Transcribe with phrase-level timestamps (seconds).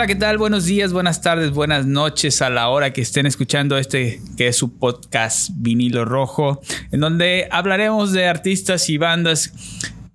[0.00, 0.38] Hola, ¿qué tal?
[0.38, 4.56] Buenos días, buenas tardes, buenas noches a la hora que estén escuchando este que es
[4.56, 9.52] su podcast Vinilo Rojo, en donde hablaremos de artistas y bandas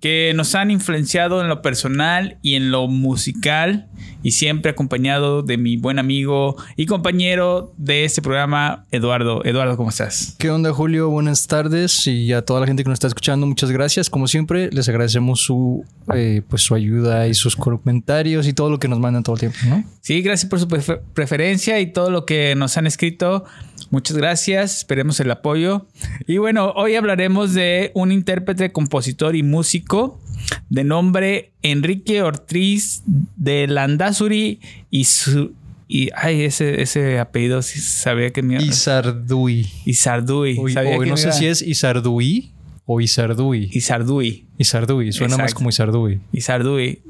[0.06, 3.88] que nos han influenciado en lo personal y en lo musical
[4.22, 9.44] y siempre acompañado de mi buen amigo y compañero de este programa, Eduardo.
[9.44, 10.36] Eduardo, ¿cómo estás?
[10.38, 11.10] ¿Qué onda, Julio?
[11.10, 14.08] Buenas tardes y a toda la gente que nos está escuchando, muchas gracias.
[14.08, 18.78] Como siempre, les agradecemos su, eh, pues, su ayuda y sus comentarios y todo lo
[18.78, 19.82] que nos mandan todo el tiempo, ¿no?
[20.02, 20.68] Sí, gracias por su
[21.14, 23.44] preferencia y todo lo que nos han escrito.
[23.90, 25.86] Muchas gracias, esperemos el apoyo.
[26.26, 30.20] Y bueno, hoy hablaremos de un intérprete, compositor y músico
[30.68, 33.02] de nombre Enrique Ortiz
[33.36, 34.60] de Landazuri
[34.90, 35.54] y su,
[35.88, 39.66] y ay, ese, ese apellido sí sabía que me Isardui.
[39.84, 40.58] Isardui.
[40.58, 42.52] o, no sé si es Isardui
[42.86, 43.70] o Isardui.
[43.72, 44.46] Isardui.
[44.58, 46.20] Isardui, suena más como Isardui.
[46.32, 47.02] Isardui.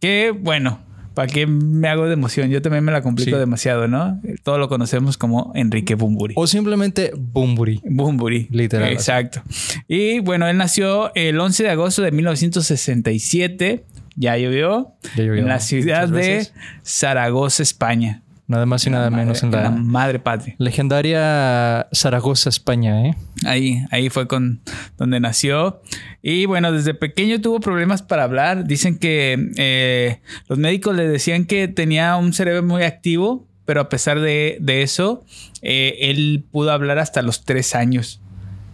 [0.00, 0.80] Que bueno,
[1.14, 2.50] ¿Para qué me hago de emoción?
[2.50, 4.20] Yo también me la complico demasiado, ¿no?
[4.42, 6.34] Todo lo conocemos como Enrique Bumburi.
[6.36, 7.80] O simplemente Bumburi.
[7.84, 8.48] Bumburi.
[8.50, 8.92] Literal.
[8.92, 9.40] Exacto.
[9.86, 13.84] Y bueno, él nació el 11 de agosto de 1967.
[14.16, 14.94] Ya llovió.
[15.16, 15.42] Ya llovió.
[15.42, 16.48] En la ciudad de
[16.82, 18.23] Zaragoza, España.
[18.46, 20.54] Nada más y nada menos en la, madre patria.
[20.58, 23.14] Legendaria Zaragoza, España, ¿eh?
[23.46, 24.60] Ahí, ahí fue con
[24.98, 25.80] donde nació.
[26.20, 28.66] Y bueno, desde pequeño tuvo problemas para hablar.
[28.66, 33.88] Dicen que eh, los médicos le decían que tenía un cerebro muy activo, pero a
[33.88, 35.24] pesar de, eso,
[35.62, 38.20] eh, él pudo hablar hasta los tres años.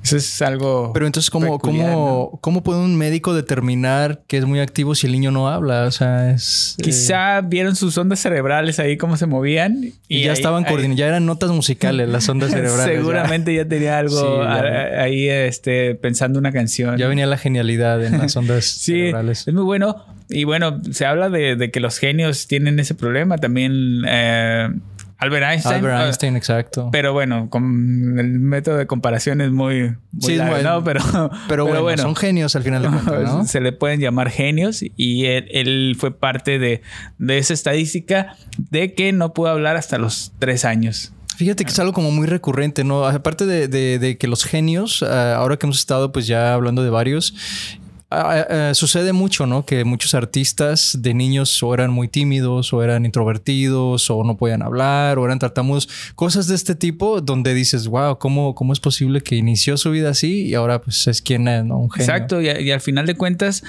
[0.02, 0.92] Eso es algo.
[0.94, 5.12] Pero entonces, ¿cómo, cómo, ¿cómo puede un médico determinar que es muy activo si el
[5.12, 5.84] niño no habla?
[5.84, 6.76] O sea, es.
[6.78, 9.92] Eh, Quizá vieron sus ondas cerebrales ahí, cómo se movían.
[10.08, 12.96] Y, ya estaban coordinadas, ya eran notas musicales las ondas cerebrales.
[12.96, 16.96] Seguramente ya, tenía algo ahí este, pensando una canción.
[16.96, 19.46] Ya venía la genialidad en las ondas cerebrales.
[19.46, 20.04] Es muy bueno.
[20.30, 23.36] Y bueno, se habla de, que los genios tienen ese problema.
[23.38, 24.02] También.
[24.06, 24.68] Eh,
[25.20, 25.74] Albert Einstein.
[25.76, 26.88] Albert Einstein, exacto.
[26.90, 32.16] Pero bueno, con el método de comparación es muy, sí, bueno, Pero, pero, bueno, son
[32.16, 33.44] genios al final de cuentas, ¿no?
[33.44, 36.80] Se le pueden llamar genios y él, fue parte de,
[37.28, 41.12] esa estadística de que no pudo hablar hasta los tres años.
[41.36, 43.06] Fíjate que es algo como muy recurrente, ¿no?
[43.06, 46.90] Aparte de, de que los genios, ah, ahora que hemos estado pues ya hablando de
[46.90, 47.34] varios,
[48.12, 49.64] Ah, ah, sucede mucho, ¿no?
[49.64, 54.62] Que muchos artistas de niños o eran muy tímidos o eran introvertidos o no podían
[54.62, 55.88] hablar o eran tartamudos.
[56.16, 60.10] Cosas de este tipo donde dices, wow, ¿cómo, cómo es posible que inició su vida
[60.10, 61.78] así y ahora pues es quien es, ¿no?
[61.78, 62.12] Un genio.
[62.12, 62.40] Exacto.
[62.42, 63.62] y al final de cuentas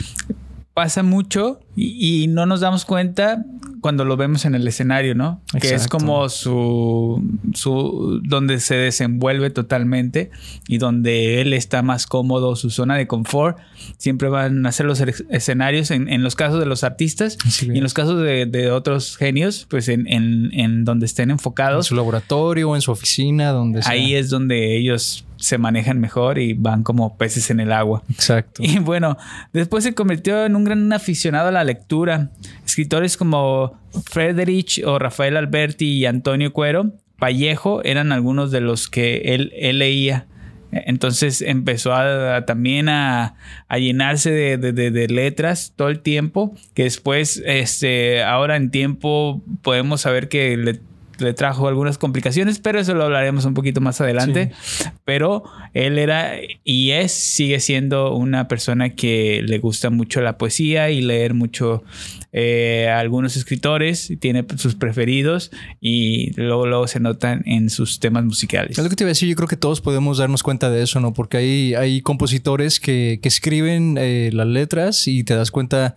[0.73, 3.43] pasa mucho y, no nos damos cuenta
[3.81, 5.41] cuando lo vemos en el escenario, ¿no?
[5.59, 7.21] Que es como su,
[7.53, 10.31] su, donde se desenvuelve totalmente
[10.67, 13.57] y donde él está más cómodo, su zona de confort.
[13.97, 17.93] Siempre van a ser los escenarios en, los casos de los artistas y en los
[17.93, 21.87] casos de, otros genios, pues en, en, donde estén enfocados.
[21.87, 23.91] En su laboratorio en su oficina, donde sea.
[23.91, 28.03] Ahí es donde ellos se manejan mejor y van como peces en el agua.
[28.09, 28.61] Exacto.
[28.63, 29.17] Y bueno,
[29.51, 32.29] después se convirtió en un gran aficionado a la lectura.
[32.65, 39.35] Escritores como Friedrich o Rafael Alberti y Antonio Cuero Vallejo eran algunos de los que
[39.35, 40.27] él, leía.
[40.71, 43.35] Entonces empezó a, también a,
[43.69, 50.55] llenarse de, letras todo el tiempo, que después, este, ahora en tiempo podemos saber que
[50.55, 50.79] le
[51.21, 54.51] le trajo algunas complicaciones, pero eso lo hablaremos un poquito más adelante.
[55.05, 55.43] Pero
[55.73, 56.33] él era
[56.63, 61.83] y es, sigue siendo una persona que le gusta mucho la poesía y leer mucho
[62.33, 68.77] eh, algunos escritores, tiene sus preferidos y luego, luego se notan en sus temas musicales.
[68.77, 70.83] Es lo que te iba a decir, yo creo que todos podemos darnos cuenta de
[70.83, 71.13] eso, ¿no?
[71.13, 75.95] Porque hay, hay compositores que, escriben eh, las letras y te das cuenta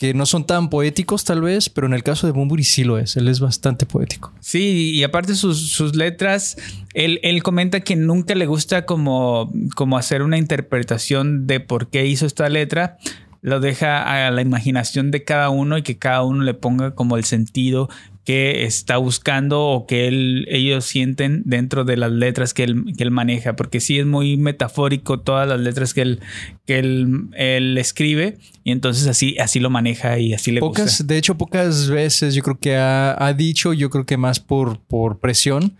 [0.00, 2.96] que no son tan poéticos tal vez, pero en el caso de Bumburi sí lo
[2.96, 4.32] es, él es bastante poético.
[4.40, 6.56] Sí, y aparte sus, sus letras,
[6.94, 12.06] él, él, comenta que nunca le gusta como, como hacer una interpretación de por qué
[12.06, 12.96] hizo esta letra,
[13.42, 17.18] lo deja a la imaginación de cada uno y que cada uno le ponga como
[17.18, 17.90] el sentido
[18.24, 23.02] que está buscando o que él, ellos sienten dentro de las letras que él, que
[23.02, 26.20] él, maneja, porque sí es muy metafórico todas las letras que él,
[26.66, 31.16] que él, él escribe y entonces así, así lo maneja y así le pocas, De
[31.16, 35.18] hecho, pocas veces yo creo que ha, ha, dicho, yo creo que más por, por
[35.18, 35.76] presión,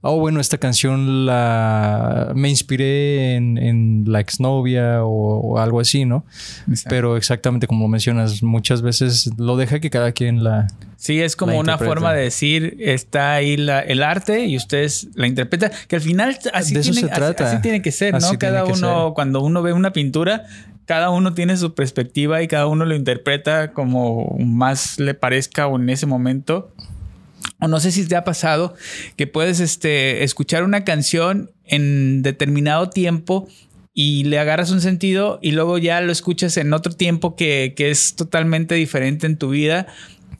[0.00, 6.04] oh bueno, esta canción la me inspiré en, en la exnovia o, o algo así,
[6.04, 6.26] ¿no?
[6.88, 10.66] Pero exactamente como mencionas, muchas veces lo deja que cada quien la
[11.04, 15.26] Sí, es como una forma de decir, está ahí la- el arte y ustedes la
[15.26, 17.50] interpretan, que al final así, De eso tiene, se trata.
[17.52, 18.38] así tiene que ser, ¿no?
[18.38, 19.14] Cada uno, ser.
[19.14, 20.44] cuando uno ve una pintura,
[20.86, 25.76] cada uno tiene su perspectiva y cada uno lo interpreta como más le parezca o
[25.76, 26.72] en ese momento.
[27.60, 28.74] O no sé si te ha pasado
[29.16, 33.46] que puedes este, escuchar una canción en determinado tiempo
[33.92, 37.90] y le agarras un sentido y luego ya lo escuchas en otro tiempo que, que
[37.90, 39.86] es totalmente diferente en tu vida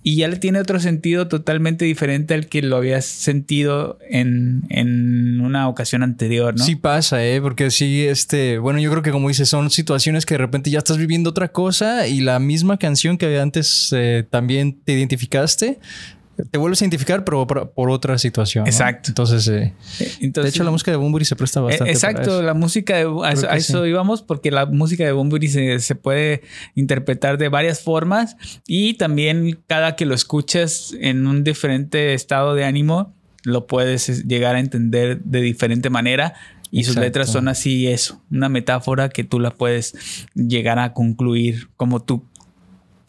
[0.07, 5.41] y ya le tiene otro sentido totalmente diferente al que lo habías sentido en, en
[5.41, 6.63] una ocasión anterior, ¿no?
[6.63, 7.41] Sí pasa, ¿eh?
[7.41, 10.77] Porque sí, este, bueno, yo creo que como dices, son situaciones que de repente ya
[10.77, 15.79] estás viviendo otra cosa y la misma canción que antes eh, también te identificaste,
[16.51, 18.65] te vuelves a identificar, pero por, por otra situación.
[18.65, 18.71] ¿no?
[18.71, 19.11] Exacto.
[19.11, 19.73] Entonces, eh,
[20.21, 21.93] Entonces, de hecho, la música de Bunbury se presta bastante.
[21.93, 22.43] Eh, para Exacto, eso.
[22.43, 23.91] la música de a eso, a eso sí.
[23.91, 26.43] íbamos porque la música de Bunbury se, se puede
[26.75, 28.37] interpretar de varias formas
[28.67, 33.15] y también cada que lo escuchas en un diferente estado de ánimo
[33.45, 36.35] lo puedes es, llegar a entender de diferente manera
[36.71, 37.07] y sus Exacto.
[37.07, 39.95] letras son así eso, una metáfora que tú la puedes
[40.35, 42.25] llegar a concluir como tú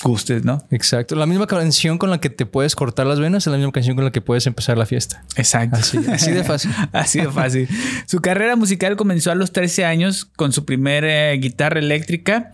[0.03, 0.65] gustes, ¿no?
[0.71, 1.15] Exacto.
[1.15, 3.95] La misma canción con la que te puedes cortar las venas es la misma canción
[3.95, 5.23] con la que puedes empezar la fiesta.
[5.35, 5.77] Exacto.
[5.77, 6.71] Así, así de fácil.
[6.91, 7.69] Así de fácil.
[8.05, 12.51] Su carrera musical comenzó a los 13 años con su primera eh, guitarra eléctrica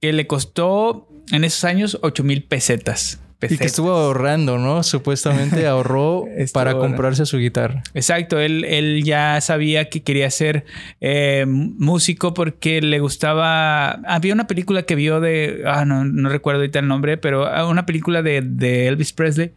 [0.00, 3.20] que le costó en esos años 8 mil pesetas.
[3.50, 4.82] Y que estuvo ahorrando, ¿no?
[4.82, 7.82] Supuestamente ahorró para comprarse su guitarra.
[7.94, 10.64] Exacto, él, él ya sabía que quería ser
[11.00, 13.92] eh, músico porque le gustaba.
[14.06, 15.62] Había una película que vio de.
[15.66, 19.52] Ah, no, no recuerdo ahorita el nombre, pero ah, una película de, de Elvis Presley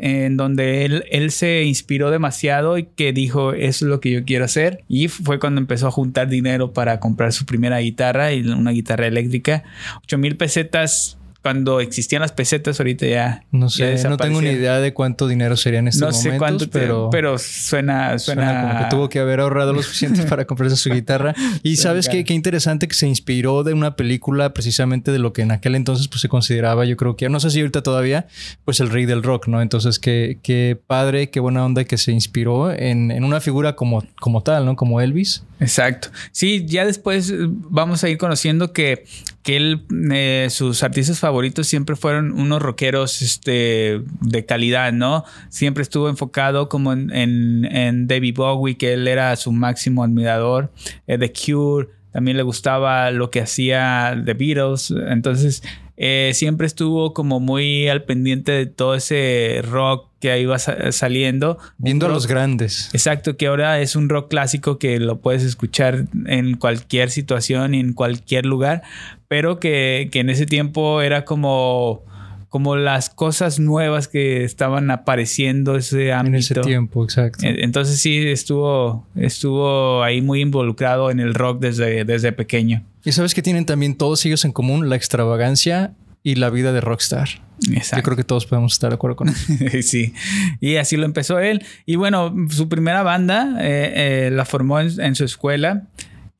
[0.00, 4.24] en donde él, él se inspiró demasiado y que dijo, eso es lo que yo
[4.24, 4.84] quiero hacer.
[4.88, 9.06] Y fue cuando empezó a juntar dinero para comprar su primera guitarra y una guitarra
[9.06, 9.62] eléctrica.
[10.04, 13.44] 8 mil pesetas cuando existían las pesetas, ahorita ya.
[13.50, 16.38] No ya sé, no tengo ni idea de cuánto dinero sería en estos No sé
[16.38, 20.44] cuánto, pero, pero, suena, suena, suena como que tuvo que haber ahorrado lo suficiente para
[20.46, 21.34] comprarse su guitarra.
[21.64, 25.42] Y sabes qué, qué interesante que se inspiró de una película precisamente de lo que
[25.42, 28.28] en aquel entonces pues se consideraba, yo creo que, no sé si ahorita todavía,
[28.64, 29.60] pues el rey del rock, ¿no?
[29.60, 34.04] Entonces qué, qué padre, qué buena onda que se inspiró en, en una figura como,
[34.20, 34.76] como tal, ¿no?
[34.76, 35.44] Como Elvis.
[35.62, 36.08] Exacto.
[36.32, 39.04] Sí, ya después eh, vamos a ir conociendo que,
[39.42, 45.24] que él, eh, sus artistas favoritos siempre fueron unos rockeros este, de calidad, ¿no?
[45.50, 50.72] Siempre estuvo enfocado como en, en, en David Bowie, que él era su máximo admirador,
[51.06, 55.62] eh, The Cure, también le gustaba lo que hacía The Beatles, entonces
[56.04, 61.58] eh, siempre estuvo como muy al pendiente de todo ese rock que iba sa- saliendo.
[61.78, 62.90] Viendo a los grandes.
[62.92, 67.78] Exacto, que ahora es un rock clásico que lo puedes escuchar en cualquier situación y
[67.80, 68.82] en cualquier lugar,
[69.28, 72.02] pero que, que en ese tiempo era como,
[72.52, 76.36] como las cosas nuevas que estaban apareciendo ese ámbito.
[76.36, 77.46] En ese tiempo, exacto.
[77.46, 82.84] Entonces sí estuvo, estuvo ahí muy involucrado en el rock desde, desde pequeño.
[83.06, 86.82] Y sabes que tienen también todos ellos en común la extravagancia y la vida de
[86.82, 87.26] rockstar.
[87.60, 88.02] Yo Exacto.
[88.02, 89.50] creo que todos podemos estar de acuerdo con eso.
[89.80, 90.12] sí,
[90.60, 91.64] y así lo empezó él.
[91.86, 95.84] Y bueno, su primera banda eh, eh, la formó en, en su escuela,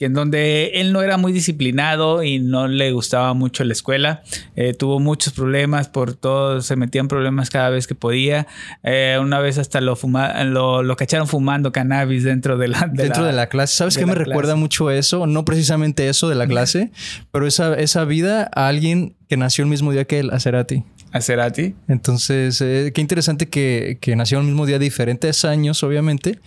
[0.04, 4.22] en donde él no era muy disciplinado y no le gustaba mucho la escuela.
[4.56, 8.46] Eh, tuvo muchos problemas por todo, se metía en problemas cada vez que podía.
[8.82, 12.90] Eh, una vez hasta lo, fuma, lo, lo cacharon fumando cannabis dentro de la...
[12.92, 13.76] de Dentro de la clase.
[13.76, 15.26] ¿Sabes qué me recuerda mucho eso?
[15.26, 16.90] No precisamente eso de la clase,
[17.30, 20.84] pero esa, esa vida a alguien que nació el mismo día que él, a Cerati.
[21.12, 21.74] a Cerati.
[21.88, 26.38] Entonces, eh, qué interesante que, que nació el mismo día, diferentes años, obviamente,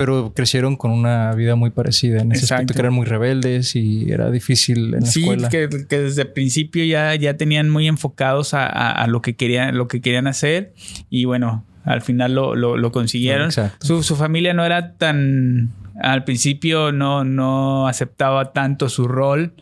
[0.00, 2.54] pero crecieron con una vida muy parecida en ese Exacto.
[2.62, 5.48] aspecto, que eran muy rebeldes y era difícil en la Sí, escuela.
[5.50, 9.36] que, que desde el principio ya, ya tenían muy enfocados a, a- a lo, que
[9.36, 10.72] querían, lo que querían hacer
[11.10, 13.46] y bueno, al final lo, lo- lo consiguieron.
[13.48, 13.86] Exacto.
[13.86, 15.68] Su, su familia no era tan...
[16.00, 19.52] Al principio no, no aceptaba tanto su rol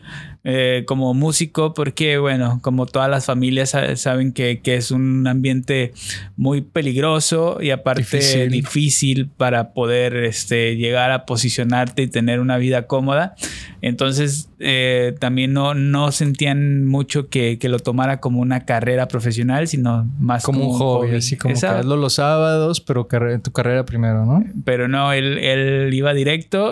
[0.45, 5.27] eh, como músico porque, bueno, como todas las familias sa- saben que, que es un
[5.27, 5.91] ambiente
[6.37, 8.49] muy peligroso y aparte Difícil.
[8.49, 13.35] difícil para poder este, llegar a posicionarte y tener una vida cómoda.
[13.81, 19.67] Entonces eh, también no, no sentían mucho que, que lo tomara como una carrera profesional,
[19.67, 24.25] sino más como un hobby, así como hazlo los sábados, pero carre- tu carrera primero,
[24.25, 24.43] ¿no?
[24.63, 26.28] Pero no, él, él iba directo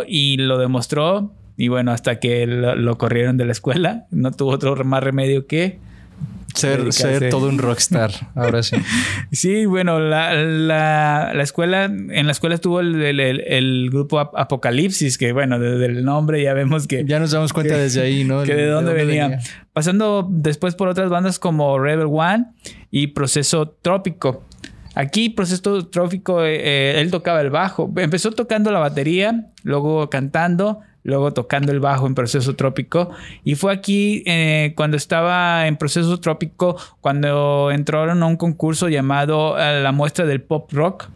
[0.08, 1.32] y lo demostró.
[1.58, 5.48] Y bueno, hasta que lo, lo corrieron de la escuela, no tuvo otro más remedio
[5.48, 5.80] que
[6.58, 8.78] Ser, ser todo un rockstar, ahora sí.
[9.32, 15.20] Sí, bueno, la, la, la escuela, en la escuela estuvo el, el, el, grupo Apocalipsis,
[15.20, 17.06] que bueno, desde el nombre ya vemos que...
[17.06, 18.42] Ya nos damos cuenta desde ahí, ¿no?
[18.48, 19.40] Que de, dónde, venía.
[19.72, 22.46] Pasando después por otras bandas como Rebel One
[22.90, 24.44] y Proceso Trópico.
[24.98, 27.92] Aquí, Proceso Trópico, eh, eh, él tocaba el bajo.
[27.98, 33.12] Empezó tocando la batería, luego cantando, luego tocando el bajo en Proceso Trópico.
[33.44, 39.58] Y fue aquí eh, cuando estaba en Proceso Trópico, cuando entraron a un concurso llamado
[39.58, 41.10] eh, La Muestra del Pop Rock.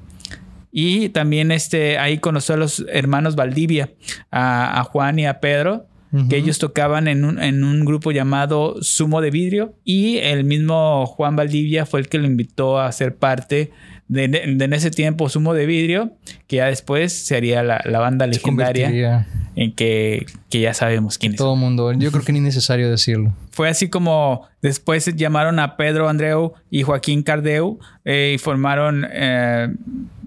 [0.71, 3.89] Y también este, ahí conoció a los hermanos Valdivia,
[4.31, 5.87] a, Juan y a Pedro,
[6.29, 9.75] que ellos tocaban en un, en un, grupo llamado Sumo de Vidrio.
[9.85, 13.71] Y el mismo Juan Valdivia fue el que lo invitó a ser parte
[14.11, 16.11] de, en ese tiempo Sumo de Vidrio,
[16.47, 19.25] que ya después se haría la, la banda legendaria
[19.55, 21.37] en que, que, ya sabemos quién es.
[21.37, 23.33] Todo el mundo, yo creo que ni necesario decirlo.
[23.51, 29.69] Fue así como después llamaron a Pedro Andreu y Joaquín Cardeu eh, y formaron eh,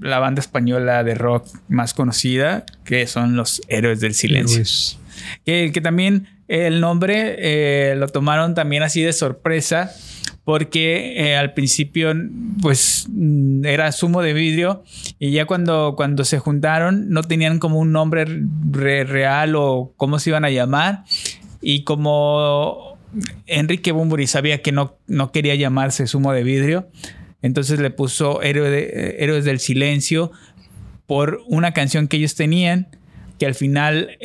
[0.00, 4.62] la banda española de rock más conocida, que son los Héroes del Silencio.
[5.44, 9.92] Que, también el nombre eh, lo tomaron también así de sorpresa
[10.44, 12.12] porque eh, al principio
[12.60, 14.84] pues mm, era sumo de vidrio
[15.18, 20.30] y ya cuando, cuando se juntaron no tenían como un nombre real o cómo se
[20.30, 21.04] iban a llamar
[21.62, 22.98] y como
[23.46, 26.88] Enrique Bumburi sabía que no, no quería llamarse sumo de vidrio,
[27.42, 30.30] entonces le puso Héroes del Silencio
[31.06, 32.88] por una canción que ellos tenían
[33.38, 34.18] que al final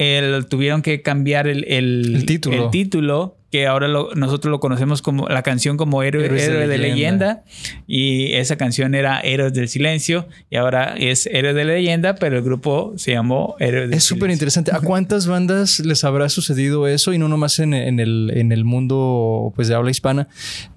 [0.50, 2.66] tuvieron que cambiar el, el, título.
[2.66, 7.44] el título que ahora nosotros lo conocemos como la canción como Héroe, de, leyenda.
[7.88, 12.44] y esa canción era Héroes del Silencio y ahora es Héroe de leyenda, pero el
[12.44, 14.72] grupo se llamó Héroes del Es súper interesante.
[14.72, 18.66] ¿A cuántas bandas les habrá sucedido eso y no nomás en, en, el, en el
[18.66, 20.28] mundo pues de habla hispana,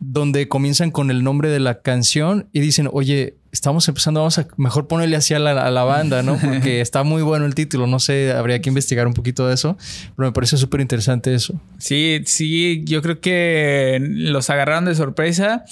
[0.01, 4.49] donde comienzan con el nombre de la canción y dicen, oye, estamos empezando, vamos a
[4.57, 6.37] mejor ponerle así a la, banda, ¿no?
[6.43, 9.77] Porque está muy bueno el título, no sé, habría que investigar un poquito de eso,
[10.17, 11.61] pero me parece súper interesante eso.
[11.79, 15.65] Sí, sí, yo creo que los agarraron de sorpresa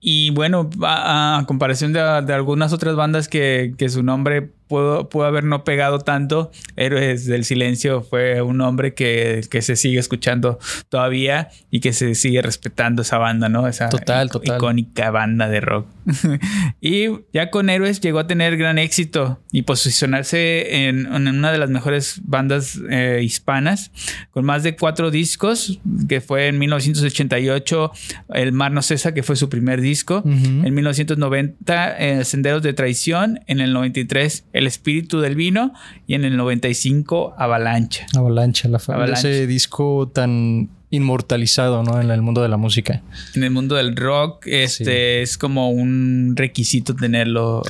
[0.00, 5.64] y bueno, a, comparación de, algunas otras bandas que, su nombre pudo, pudo, haber no
[5.64, 10.58] pegado tanto, Héroes del Silencio fue un nombre que, se sigue escuchando
[10.88, 13.66] todavía y que se sigue respetando esa banda, ¿no?
[13.66, 14.56] Esa total, total.
[14.56, 15.86] icónica banda de rock.
[16.80, 21.70] y ya con Héroes llegó a tener gran éxito y posicionarse en, una de las
[21.70, 23.90] mejores bandas eh, hispanas,
[24.30, 27.92] con más de cuatro discos, que fue en 1988
[28.34, 33.40] El Mar No Cesa, que fue su primer disco en 1990, eh, Senderos de Traición.
[33.46, 35.72] En el 93, El Espíritu del Vino.
[36.06, 38.06] Y en el 95, Avalancha.
[38.16, 39.28] Avalancha, la Avalancha.
[39.28, 42.00] ese disco tan inmortalizado, ¿no?
[42.00, 43.02] En el mundo de la música.
[43.34, 47.62] En el mundo del rock, este es como un requisito tenerlo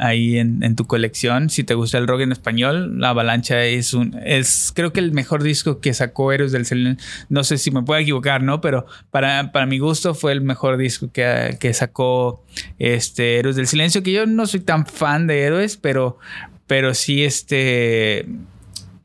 [0.00, 1.50] ahí en, tu colección.
[1.50, 5.12] Si te gusta el rock en español, La Avalancha es un, es creo que el
[5.12, 7.06] mejor disco que sacó Héroes del Silencio.
[7.28, 8.60] No sé si me puedo equivocar, ¿no?
[8.62, 12.42] Pero para, para mi gusto fue el mejor disco que, que sacó
[12.78, 16.18] este Héroes del Silencio, que yo no soy tan fan de Héroes, pero,
[16.66, 18.26] pero sí este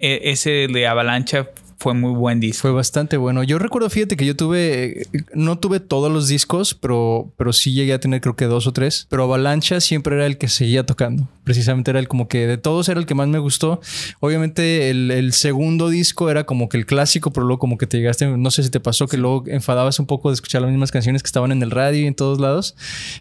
[0.01, 1.47] e, ese de Avalancha
[1.81, 2.61] fue muy buen disco.
[2.61, 3.41] Fue bastante bueno.
[3.41, 7.93] Yo recuerdo, fíjate que yo tuve, no tuve todos los discos, pero, pero sí llegué
[7.93, 9.07] a tener creo que dos o tres.
[9.09, 11.27] Pero Avalancha siempre era el que seguía tocando.
[11.43, 13.81] Precisamente era el como que de todos era el que más me gustó.
[14.19, 18.27] Obviamente el, segundo disco era como que el clásico, pero luego como que te llegaste,
[18.27, 21.23] no sé si te pasó que luego enfadabas un poco de escuchar las mismas canciones
[21.23, 22.75] que estaban en el radio y en todos lados.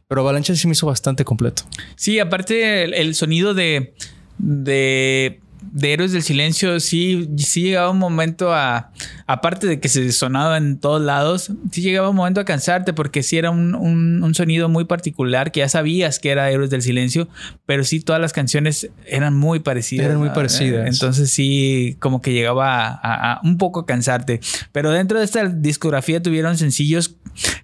[0.06, 1.62] Pero Avalancha sí me hizo bastante completo.
[1.96, 3.94] Sí, aparte el sonido de...
[4.36, 8.92] de de Héroes del Silencio sí, sí llegaba un momento a,
[9.26, 13.22] aparte de que se sonaba en todos lados, sí llegaba un momento a cansarte porque
[13.22, 17.28] sí era un, un, sonido muy particular que ya sabías que era Héroes del Silencio,
[17.66, 20.06] pero sí todas las canciones eran muy parecidas.
[20.06, 20.86] Eran muy parecidas.
[20.86, 24.40] Entonces sí como que llegaba a, un poco a cansarte.
[24.72, 27.16] Pero dentro de esta discografía tuvieron sencillos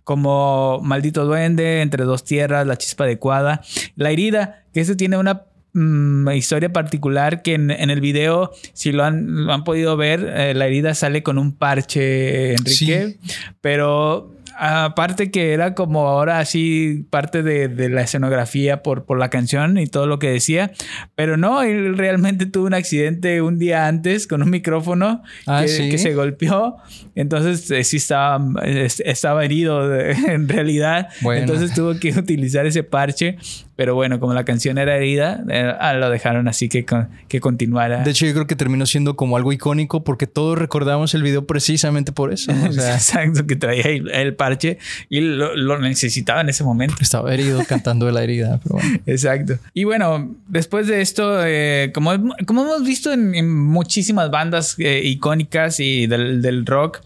[0.05, 3.62] como Maldito Duende, Entre Dos Tierras, La Chispa Adecuada,
[3.95, 5.45] La Herida, que ese tiene una
[5.78, 10.66] Mm, historia particular que en, el video, si lo han, han podido ver, eh, la
[10.66, 13.18] herida sale con un parche, Enrique,
[13.61, 19.76] pero aparte que era como ahora así parte de, la escenografía por, por, la canción
[19.76, 20.73] y todo lo que decía,
[21.14, 25.99] pero no, él realmente tuvo un accidente un día antes con un micrófono ah, que,
[25.99, 26.76] se golpeó,
[27.14, 33.37] entonces eh, sí estaba, estaba herido en realidad, entonces tuvo que utilizar ese parche
[33.76, 36.87] Pero bueno, como la canción era herida, eh, ah, lo dejaron así que,
[37.28, 38.02] que continuara.
[38.02, 41.47] De hecho, yo creo que terminó siendo como algo icónico porque todos recordamos el video
[41.47, 42.52] precisamente por eso.
[42.64, 44.78] Exacto, que traía el, parche
[45.11, 46.97] y lo, necesitaba en ese momento.
[47.00, 48.61] estaba herido cantando de la herida.
[49.06, 49.59] Exacto.
[49.75, 52.12] Y bueno, después de esto, eh, como,
[52.47, 57.00] como hemos visto en, muchísimas bandas eh, icónicas y del, del rock,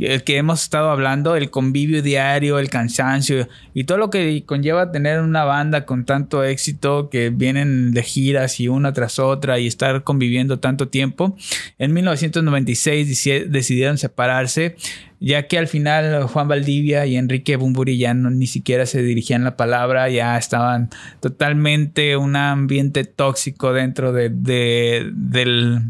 [0.00, 4.92] el que hemos estado hablando, el convivio diario, el cansancio y todo lo que conlleva
[4.92, 9.66] tener una banda con tanto éxito que vienen de giras y una tras otra y
[9.66, 11.36] estar conviviendo tanto tiempo.
[11.78, 14.76] En 1996 decidieron separarse
[15.20, 19.56] ya que al final Juan Valdivia y Enrique Bumburi ya ni siquiera se dirigían la
[19.56, 25.82] palabra, ya estaban totalmente un ambiente tóxico dentro de, del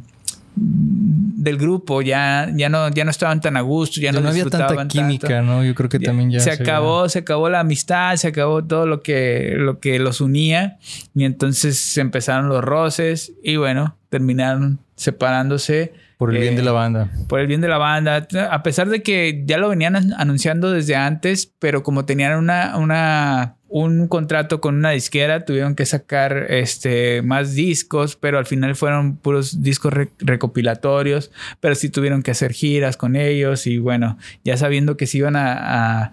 [1.37, 4.89] del grupo ya, ya, no, ya no estaban tan a gusto, ya, no, había tanta
[4.89, 5.63] química, ¿no?
[5.63, 9.03] Yo creo que también ya se, acabó, se acabó la amistad, se acabó todo lo
[9.03, 10.79] que, lo que los unía
[11.15, 15.93] y entonces se empezaron los roces y bueno, terminaron separándose.
[16.17, 17.11] Por el bien de la eh, banda.
[17.29, 18.27] Por el bien de la banda.
[18.51, 23.57] A pesar de que ya lo venían anunciando desde antes, pero como tenían una, una
[23.85, 29.17] un contrato con una disquera, tuvieron que sacar este, más discos, pero al final fueron
[29.17, 31.31] puros discos recopilatorios,
[31.61, 35.37] pero sí tuvieron que hacer giras con ellos y bueno, ya sabiendo que se iban
[35.37, 36.13] a a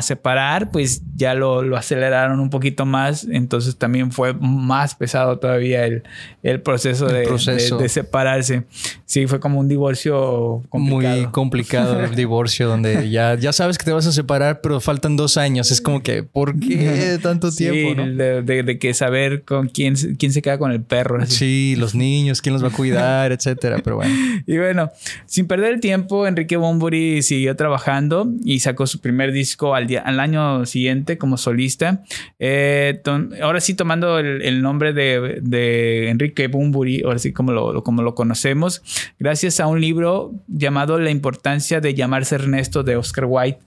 [0.00, 3.26] separar, pues ya lo, lo, aceleraron un poquito más.
[3.30, 6.02] Entonces también fue más pesado todavía el,
[6.42, 8.64] el, proceso, de, De, separarse.
[9.04, 11.16] Sí, fue como un divorcio complicado.
[11.16, 15.16] Muy complicado el divorcio, donde ya, ya sabes que te vas a separar, pero faltan
[15.16, 15.70] dos años.
[15.70, 18.02] Es como que, ¿por qué tanto tiempo?
[18.02, 21.24] de, de, que saber con quién, quién se queda con el perro.
[21.26, 23.80] Sí, los niños, quién los va a cuidar, etcétera.
[23.84, 24.14] Pero bueno.
[24.46, 24.90] Y bueno,
[25.26, 29.41] sin perder el tiempo, Enrique Bomburi siguió trabajando y sacó su primer disco
[29.74, 32.02] al, año siguiente como solista.
[32.38, 33.00] Eh,
[33.42, 38.82] ahora sí tomando el, nombre de, Enrique Bumburi, ahora sí como lo, como lo conocemos,
[39.18, 43.58] gracias a un libro llamado La importancia de llamarse Ernesto de Oscar White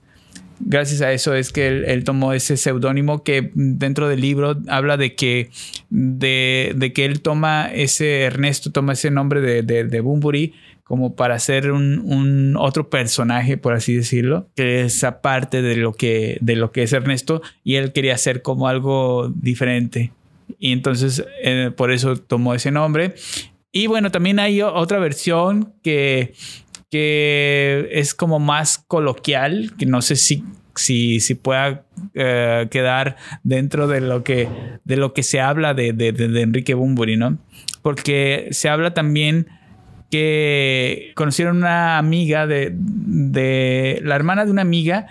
[0.60, 5.14] gracias a eso es que él, tomó ese seudónimo que dentro del libro habla de
[5.14, 5.50] que,
[5.90, 10.00] de, que él toma ese, Ernesto toma ese nombre de, de,
[10.86, 16.38] como para ser un, otro personaje, por así decirlo, que es aparte de lo que,
[16.40, 20.12] de lo que es Ernesto, y él quería ser como algo diferente.
[20.60, 23.16] Y entonces eh, por eso tomó ese nombre.
[23.72, 26.34] Y bueno, también hay otra versión que,
[26.88, 30.44] que es como más coloquial, que no sé si,
[30.76, 31.84] si, si pueda
[32.14, 34.48] eh, quedar dentro de lo que,
[34.84, 37.38] de lo que se habla de, de, de Enrique Bumburi, ¿no?
[37.82, 39.48] Porque se habla también
[40.10, 45.08] que conocieron una amiga de, de la hermana de una amiga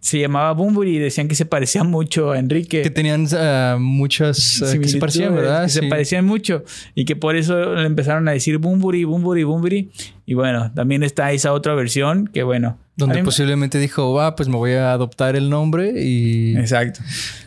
[0.00, 2.82] se llamaba Bumburi y decían que se parecía mucho a Enrique.
[2.82, 5.68] Que tenían ah, muchas uh, que se parecían, ¿verdad?
[5.68, 9.90] se parecían mucho y que por eso le empezaron a decir Bumburi, Bumburi, Bumburi.
[10.28, 12.76] Y bueno, también está esa otra versión que bueno.
[12.96, 16.54] Donde posiblemente dijo, va, pues me voy a adoptar el nombre y...
[16.54, 17.00] Exacto.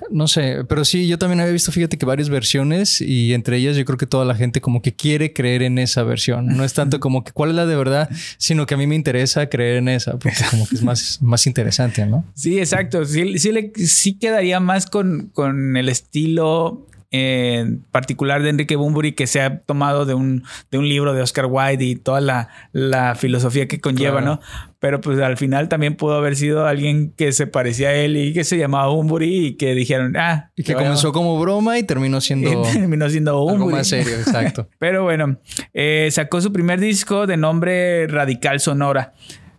[0.09, 3.77] No sé, pero sí, yo también había visto, fíjate que varias versiones y entre ellas
[3.77, 6.47] yo creo que toda la gente como que quiere creer en esa versión.
[6.57, 8.95] No es tanto como que cuál es la de verdad, sino que a mí me
[8.95, 12.25] interesa creer en esa, porque como que es más, más interesante, ¿no?
[12.33, 13.05] Sí, exacto.
[13.05, 19.11] Sí, sí, le, sí quedaría más con, con el estilo en particular de Enrique Bumburi
[19.11, 22.47] que se ha tomado de un, de un libro de Oscar Wilde y toda la,
[22.71, 24.39] la filosofía que conlleva, ¿no?
[24.79, 28.33] Pero pues al final también pudo haber sido alguien que se parecía a él y
[28.33, 30.51] que se llamaba Bumburi y que dijeron, ah.
[30.55, 32.61] Y que comenzó como broma y terminó siendo.
[32.73, 33.55] terminó siendo Bumburi.
[33.55, 34.69] Algo más serio, exacto.
[34.79, 35.37] Pero bueno,
[35.73, 39.13] eh, sacó su primer disco de nombre Radical Sonora,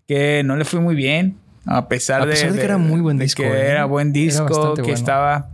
[0.09, 1.37] que no le fue muy bien.
[1.67, 3.43] A pesar, de, que era muy buen disco.
[3.43, 3.71] Que ¿eh?
[3.71, 5.51] era buen disco, que estaba.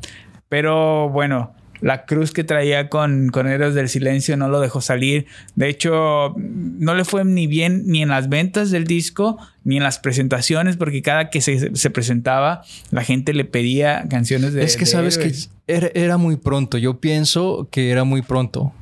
[0.49, 5.27] Pero bueno, la cruz que traía con, con Héroes del Silencio no lo dejó salir.
[5.55, 9.83] De hecho, no le fue ni bien ni en las ventas del disco, ni en
[9.83, 14.65] las presentaciones, porque cada que se, presentaba, la gente le pedía canciones de.
[14.65, 15.33] Es que sabes que
[15.67, 16.79] era, era muy pronto.
[16.79, 18.73] Yo pienso que era muy pronto.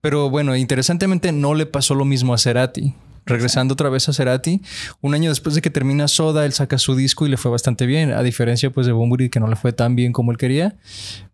[0.00, 2.94] Pero bueno, interesantemente no le pasó lo mismo a Cerati
[3.26, 4.62] regresando otra vez a Cerati,
[5.00, 7.84] un año después de que termina Soda, él saca su disco y le fue bastante
[7.86, 10.76] bien, a diferencia pues de Bumburi que no le fue tan bien como él quería,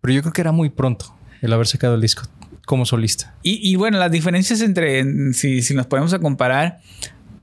[0.00, 2.22] pero yo creo que era muy pronto el haber sacado el disco
[2.64, 3.34] como solista.
[3.42, 6.80] Y, bueno, las diferencias entre, si, si, nos ponemos a comparar,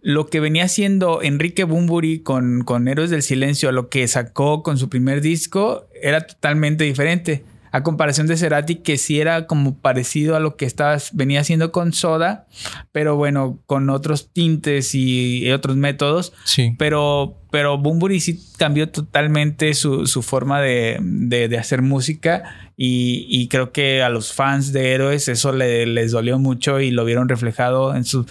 [0.01, 4.63] lo que venía haciendo Enrique Bumburi con, con Héroes del Silencio a lo que sacó
[4.63, 7.43] con su primer disco era totalmente diferente.
[7.71, 11.71] A comparación de Cerati, que sí era como parecido a lo que estabas, venía haciendo
[11.71, 12.47] con Soda,
[12.91, 16.33] pero bueno, con otros tintes y, otros métodos.
[16.45, 16.75] Sí.
[16.77, 22.71] Pero, pero Bumburi sí cambió totalmente su, forma de, hacer música.
[22.77, 27.27] Y, creo que a los fans de Héroes eso les dolió mucho y lo vieron
[27.29, 28.25] reflejado en su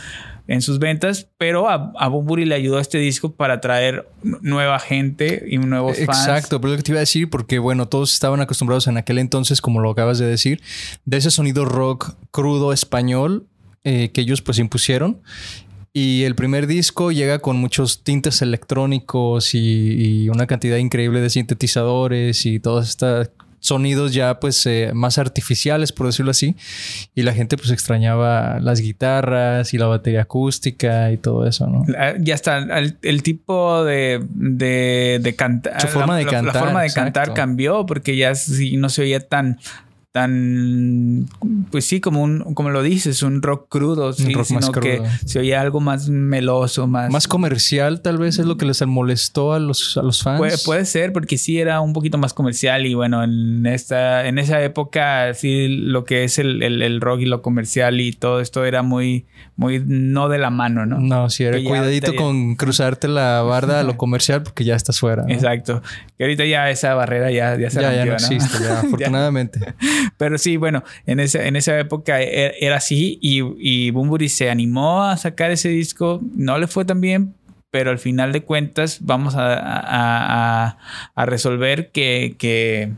[0.48, 5.58] en sus ventas, pero a, a le ayudó este disco para atraer nueva gente y
[5.58, 6.26] nuevos fans.
[6.26, 9.18] Exacto, pero lo que te iba a decir, porque bueno, todos estaban acostumbrados en aquel
[9.18, 10.62] entonces, como lo acabas de decir,
[11.04, 13.46] de ese sonido rock crudo español
[13.84, 15.20] eh, que ellos pues impusieron.
[15.92, 21.28] Y el primer disco llega con muchos tintes electrónicos y, y una cantidad increíble de
[21.28, 26.56] sintetizadores y todas estas sonidos ya pues eh, más artificiales, por decirlo así.
[27.14, 31.84] Y la gente pues extrañaba las guitarras y la batería acústica y todo eso, ¿no?
[32.18, 35.80] Ya está, el, tipo de, de, cantar.
[35.80, 36.54] Su forma de cantar.
[36.54, 38.32] La forma de cantar cambió porque ya
[38.76, 39.58] no se oía tan
[40.18, 41.28] tan
[41.70, 45.60] pues sí como un como lo dices un rock crudo sí, sino que se oía
[45.60, 49.96] algo más meloso más más comercial tal vez es lo que les molestó a los
[49.96, 50.64] a los fans.
[50.64, 54.60] Puede, ser porque sí era un poquito más comercial y bueno en esta en esa
[54.62, 58.82] época sí lo que es el, el, rock y lo comercial y todo esto era
[58.82, 59.26] muy
[59.56, 63.82] muy no de la mano no no sí era cuidadito con cruzarte la barda a
[63.84, 65.82] lo comercial porque ya estás fuera exacto.
[66.16, 68.80] Que ahorita ya esa barrera ya ya se ya, ya no, existe ya.
[68.80, 69.60] afortunadamente
[70.16, 74.50] Pero sí, bueno, en esa, en esa época e, era, así y, y Bumburi se
[74.50, 76.20] animó a sacar ese disco.
[76.34, 77.34] No le fue tan bien,
[77.70, 80.76] pero al final de cuentas vamos a,
[81.14, 82.92] a, resolver que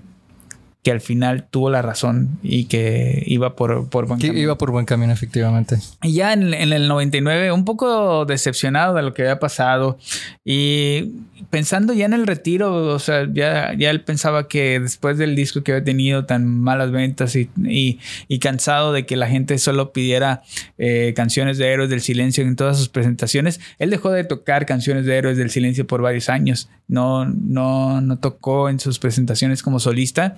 [0.82, 4.38] que al final tuvo la razón y que iba por, por buen camino.
[4.38, 5.78] Iba por buen camino, efectivamente.
[6.02, 9.98] Y ya en, en, el 99, un poco decepcionado de lo que había pasado
[10.42, 11.12] y
[11.50, 15.62] pensando ya en el retiro, o sea, ya, ya él pensaba que después del disco
[15.62, 20.42] que había tenido tan malas ventas y, y, cansado de que la gente solo pidiera
[20.78, 25.04] eh, canciones de Héroes del Silencio en todas sus presentaciones, él dejó de tocar canciones
[25.04, 26.68] de Héroes del Silencio por varios años.
[26.88, 30.36] No, no, no tocó en sus presentaciones como solista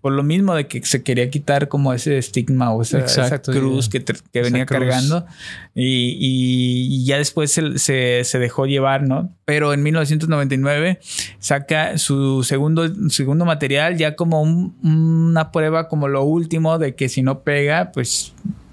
[0.00, 4.04] por lo mismo de que se quería quitar como ese estigma o esa, cruz que,
[4.40, 5.26] venía cargando
[5.74, 7.78] y, ya después se,
[8.24, 9.34] se, dejó llevar, ¿no?
[9.44, 11.00] Pero en 1999
[11.38, 17.22] saca su segundo, segundo material ya como una prueba como lo último de que si
[17.22, 18.32] no pega, pues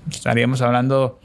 [0.09, 1.19] estaríamos hablando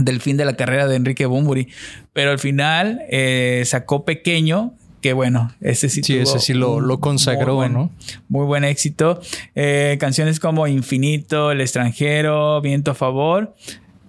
[0.00, 1.68] del fin de la carrera de Enrique Bumburi.
[2.12, 4.74] Pero al final eh, sacó pequeño
[5.04, 7.90] que bueno, ese sí, sí ese sí lo, consagró, ¿no?
[8.30, 9.20] Muy buen éxito.
[9.54, 13.54] Eh, canciones como Infinito, El extranjero, Viento a favor.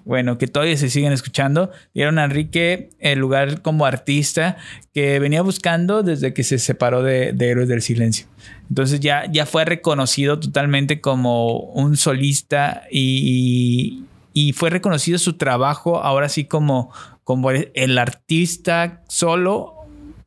[0.06, 1.70] Bueno, que todavía se siguen escuchando.
[1.94, 4.56] Dieron a Enrique el lugar como artista
[4.94, 8.28] que venía buscando desde que se separó de, Héroes del Silencio.
[8.70, 16.02] Entonces ya, ya fue reconocido totalmente como un solista y, y fue reconocido su trabajo
[16.02, 16.90] ahora sí como,
[17.26, 19.75] como el artista solo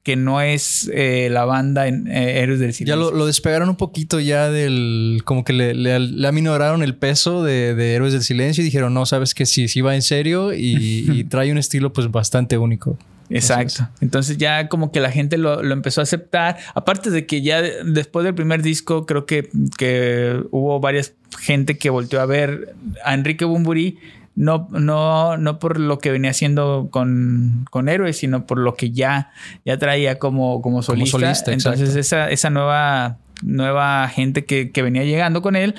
[0.02, 3.10] que no es eh, la banda en eh, Héroes del Silencio.
[3.10, 5.22] Ya lo, despegaron un poquito ya del...
[5.24, 9.34] Como que le, le, aminoraron el peso de, Héroes del Silencio y dijeron, no, sabes
[9.34, 12.96] que sí, sí va en serio y, trae un estilo pues bastante único.
[13.30, 13.86] Exacto.
[14.00, 16.56] Entonces ya como que la gente lo, empezó a aceptar.
[16.74, 21.90] Aparte de que ya después del primer disco creo que, que hubo varias gente que
[21.90, 23.98] volteó a ver a Enrique Bumburi
[24.38, 28.92] no, no, no por lo que venía haciendo con, con Héroes, sino por lo que
[28.92, 29.32] ya,
[29.64, 31.52] ya traía como, como solista.
[31.52, 35.74] Entonces, esa, esa nueva, nueva gente que, que venía llegando con él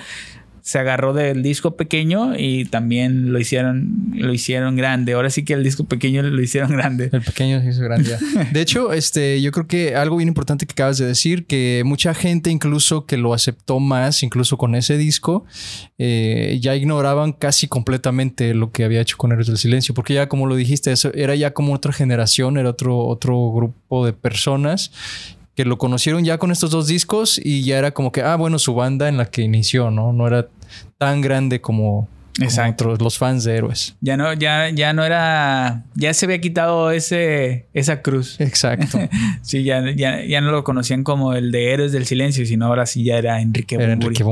[0.70, 5.14] se agarró del disco pequeño y también lo hicieron, lo hicieron grande.
[5.14, 7.10] Ahora sí que el disco pequeño lo hicieron grande.
[7.12, 8.16] El pequeño se hizo grande.
[8.54, 12.14] de hecho, este, yo creo que algo bien importante que acabas de decir, que mucha
[12.14, 15.44] gente incluso que lo aceptó más, incluso con ese disco,
[15.98, 20.30] eh, ya ignoraban casi completamente lo que había hecho con Héroes del Silencio, porque ya
[20.30, 24.92] como lo dijiste, eso era ya como otra generación, era otro, otro grupo de personas
[25.56, 28.60] que lo conocieron ya con estos dos discos y ya era como que, ah, bueno,
[28.60, 30.14] su banda en la que inició, ¿no?
[30.14, 30.48] No era
[30.98, 32.08] tan grande como,
[32.42, 32.96] Exacto.
[33.00, 33.96] los fans de héroes.
[34.02, 38.40] Ya no, ya, ya no era, ya se había quitado ese, esa cruz.
[38.40, 39.00] Exacto.
[39.42, 43.04] sí, ya, ya, no lo conocían como el de héroes del silencio, sino ahora sí
[43.04, 44.24] ya era Enrique era Enrique.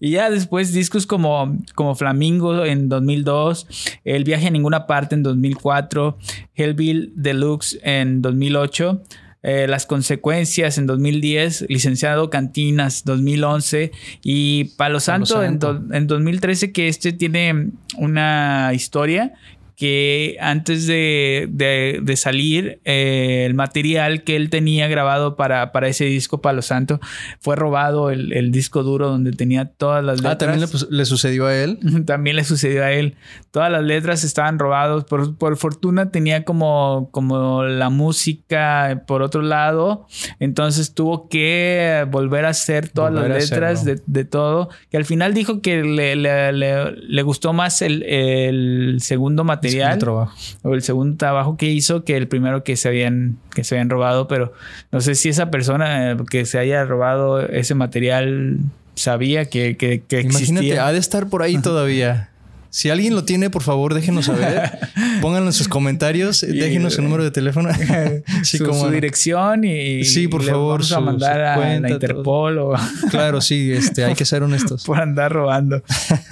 [0.00, 3.66] Y ya después discos como, como Flamingo en 2002,
[4.04, 6.18] El viaje a ninguna parte en 2004,
[6.54, 9.02] Hellville Deluxe en 2008.
[9.46, 15.60] Eh, las consecuencias en 2010, licenciado Cantinas 2011 y Palo Santo, En,
[15.92, 19.34] en, 2013 que este tiene una historia
[19.76, 25.88] que antes de, de, de salir, eh, el material que él tenía grabado para, para
[25.88, 27.00] ese disco Palo Santo
[27.40, 30.34] fue robado el, el disco duro donde tenía todas las letras.
[30.34, 31.78] Ah, también le, le, sucedió a él.
[32.06, 33.16] también le sucedió a él.
[33.50, 35.04] Todas las letras estaban robadas.
[35.04, 40.06] Por, por fortuna tenía como, como la música por otro lado.
[40.38, 44.68] Entonces tuvo que volver a hacer todas volver las letras de, de, todo.
[44.90, 50.28] Que al final dijo que le, le, le gustó más el, el segundo material material
[50.62, 53.90] o el segundo trabajo que hizo que el primero que se habían que se habían
[53.90, 54.52] robado pero
[54.92, 58.58] no sé si esa persona eh, que se haya robado ese material
[58.94, 60.48] sabía que, que, que existía.
[60.48, 62.30] Imagínate, ha de estar por ahí todavía.
[62.70, 64.80] Si alguien lo tiene, por favor, déjenos saber.
[65.20, 66.42] Pónganlo en sus comentarios.
[66.42, 67.70] Y, déjenos su número de teléfono.
[68.42, 71.88] sí, su, como su dirección y, sí, por y favor, vamos a mandar a cuenta,
[71.88, 72.74] la Interpol o
[73.10, 74.82] claro, sí, este, hay que ser honestos.
[74.84, 75.84] por andar robando.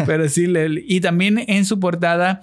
[0.05, 2.43] Pero sí, le, y también en su portada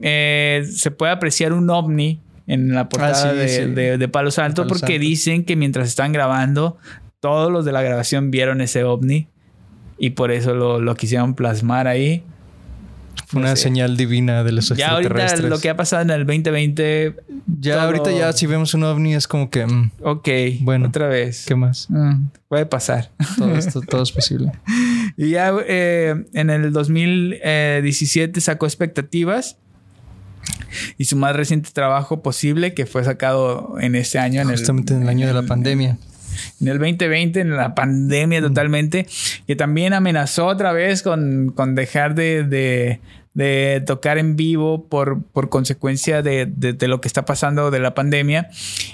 [0.00, 3.64] eh, se puede apreciar un ovni en la portada ah, sí, de, sí.
[3.66, 5.00] De, de, Palo Santo Palo porque Santo.
[5.00, 6.78] dicen que mientras están grabando,
[7.20, 9.28] todos los de la grabación vieron ese ovni
[9.98, 12.22] y por eso lo, lo quisieron plasmar ahí.
[13.26, 13.64] Fue una no sé.
[13.64, 17.14] señal divina de los Ya ahorita lo que ha pasado en el 2020.
[17.60, 17.82] Ya todo...
[17.82, 19.66] ahorita ya si vemos un ovni es como que.
[19.66, 20.28] Mm, ok.
[20.60, 20.88] Bueno.
[20.88, 21.44] Otra vez.
[21.46, 21.90] ¿Qué más?
[21.90, 23.10] Mm, puede pasar.
[23.36, 24.52] Todo esto, todo es posible.
[25.18, 29.58] y ya eh, en el 2017 sacó expectativas
[30.96, 34.44] y su más reciente trabajo posible que fue sacado en este año.
[34.44, 35.98] Justamente en el, en el año de la pandemia.
[36.60, 39.06] En el 2020, en la pandemia totalmente,
[39.46, 43.00] que también amenazó otra vez con, con dejar de, de,
[43.34, 47.78] de, tocar en vivo por, por consecuencia de, de, de, lo que está pasando de
[47.78, 48.48] la pandemia.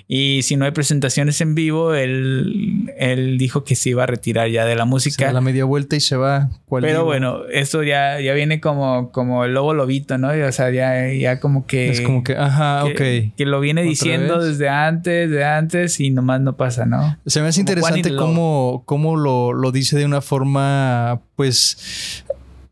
[0.08, 4.48] Y si no hay presentaciones en vivo, él, él dijo que se iba a retirar
[4.48, 5.26] ya de la música.
[5.26, 6.50] Se la media vuelta y se va.
[6.68, 10.28] Pero bueno, eso ya, ya viene como, como el lobo lobito, ¿no?
[10.28, 11.90] O sea, ya, ya como que...
[11.90, 13.36] Es como que, ajá, que, ok.
[13.36, 14.48] Que lo viene diciendo vez?
[14.48, 17.16] desde antes, de antes y nomás no pasa, ¿no?
[17.26, 22.24] Se me hace como interesante cómo, cómo lo, lo dice de una forma, pues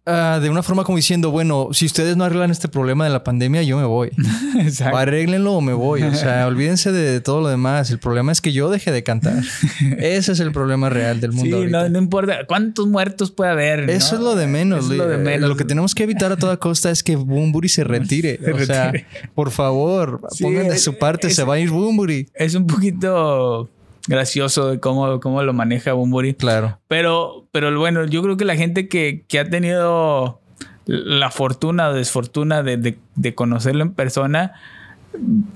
[0.04, 3.22] Uh, de una forma como diciendo, bueno, si ustedes no arreglan este problema de la
[3.22, 4.10] pandemia, yo me voy.
[4.58, 4.96] Exacto.
[4.96, 6.02] Arréglenlo o me voy.
[6.02, 7.88] O sea, olvídense de todo lo demás.
[7.92, 9.44] El problema es que yo deje de cantar.
[9.98, 11.62] Ese es el problema real del mundo.
[11.62, 13.88] Sí, no, no, importa cuántos muertos puede haber.
[13.90, 14.18] Eso ¿no?
[14.18, 14.86] es lo de menos.
[14.86, 15.48] Eso es lo de menos.
[15.48, 18.38] Lo que tenemos que evitar a toda costa es que Bumburi se retire.
[18.42, 18.66] se o retire.
[18.66, 18.92] sea,
[19.36, 22.26] por favor, sí, pongan de su parte, es, se va a ir Bumburi.
[22.34, 23.70] Es un poquito
[24.06, 26.34] gracioso de cómo, cómo lo maneja Bumburi.
[26.34, 26.78] Claro.
[26.88, 30.40] Pero, pero bueno, yo creo que la gente que, que ha tenido
[30.86, 34.54] la fortuna o desfortuna de, de, de, conocerlo en persona,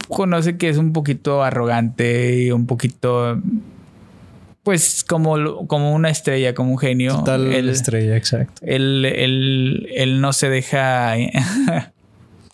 [0.08, 3.40] conoce que es un poquito arrogante y un poquito.
[4.62, 7.18] Pues como, como una estrella, como un genio.
[7.18, 8.60] Total él, estrella, exacto.
[8.64, 11.14] Él, él, él no se deja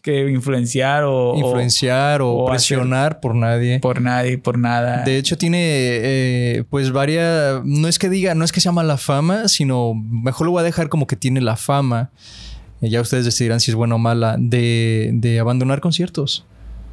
[0.03, 3.79] que influenciar o influenciar o, o presionar por nadie.
[3.81, 5.05] por nadie por nada.
[5.05, 8.83] De hecho tiene eh, pues varias no es que diga no es que se llama
[8.83, 12.11] la fama sino mejor lo voy a dejar como que tiene la fama.
[12.81, 16.45] Ya ustedes decidirán si es buena o mala de, de abandonar conciertos.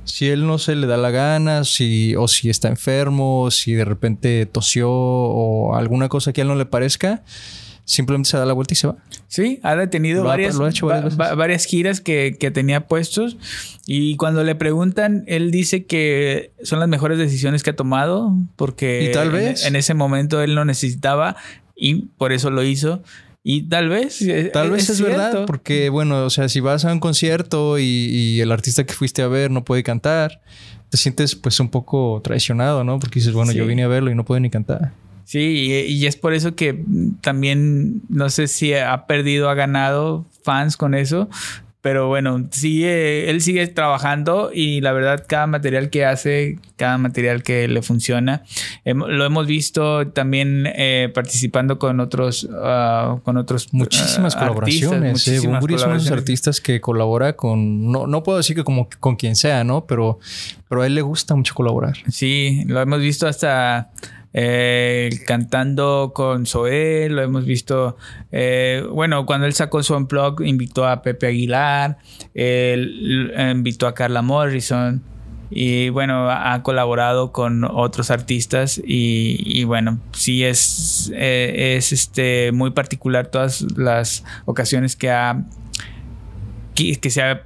[0.03, 3.85] Si él no se le da la gana, si, o si está enfermo, si de
[3.85, 7.23] repente tosió o alguna cosa que a él no le parezca,
[7.89, 8.97] simplemente se da la vuelta y se va.
[9.27, 12.87] Sí, ha detenido lo varias, ha, lo ha varias, va, varias, giras que, que, tenía
[12.87, 13.37] puestos
[13.87, 19.07] y cuando le preguntan, él dice que son las mejores decisiones que ha tomado porque
[19.09, 19.63] ¿Y tal vez?
[19.63, 21.35] En, en ese momento él lo necesitaba
[21.75, 23.01] y por eso lo hizo.
[23.41, 24.21] Y tal vez.
[24.21, 27.79] eh, Tal vez es, es verdad, porque bueno, o sea, si vas a un concierto
[27.79, 30.41] y, y, el artista que fuiste a ver no puede cantar,
[30.89, 32.99] te sientes pues un poco traicionado, ¿no?
[32.99, 33.57] Porque dices, bueno, sí.
[33.57, 34.91] yo vine a verlo y no puede ni cantar.
[35.29, 36.83] Sí, y, y, es por eso que
[37.21, 41.29] también no sé si ha perdido, ha ganado fans con eso.
[41.81, 47.43] Pero bueno, sigue, él sigue trabajando y la verdad cada material que hace, cada material
[47.43, 48.43] que le funciona,
[48.85, 55.11] eh, lo hemos visto también eh, participando con otros, uh, con otros muchísimas uh, colaboraciones.
[55.11, 58.55] Artistas, muchísimas eh, es uno de los artistas que colabora con, no, no puedo decir
[58.55, 59.85] que como con quien sea, ¿no?
[59.85, 60.17] Pero,
[60.67, 61.97] pero a él le gusta mucho colaborar.
[62.09, 63.91] Sí, lo hemos visto hasta
[64.33, 67.97] eh, cantando con Zoé, lo hemos visto,
[68.31, 71.97] eh, bueno, cuando él sacó su unplug, invitó a Pepe Aguilar,
[72.33, 75.01] él invitó a Carla Morrison
[75.51, 82.51] y bueno, ha colaborado con otros artistas y, y bueno, sí es, eh, es este,
[82.51, 85.43] muy particular todas las ocasiones que ha,
[86.75, 87.45] que, que se ha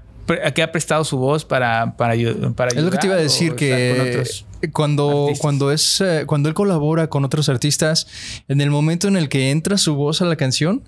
[0.54, 2.14] que ha prestado su voz para, para,
[2.56, 2.78] para ayudar.
[2.78, 4.24] Es lo que te iba a decir, que
[4.72, 8.08] cuando, cuando, es, eh, cuando él colabora con otros artistas,
[8.48, 10.82] en el momento en el que entra su voz a la canción,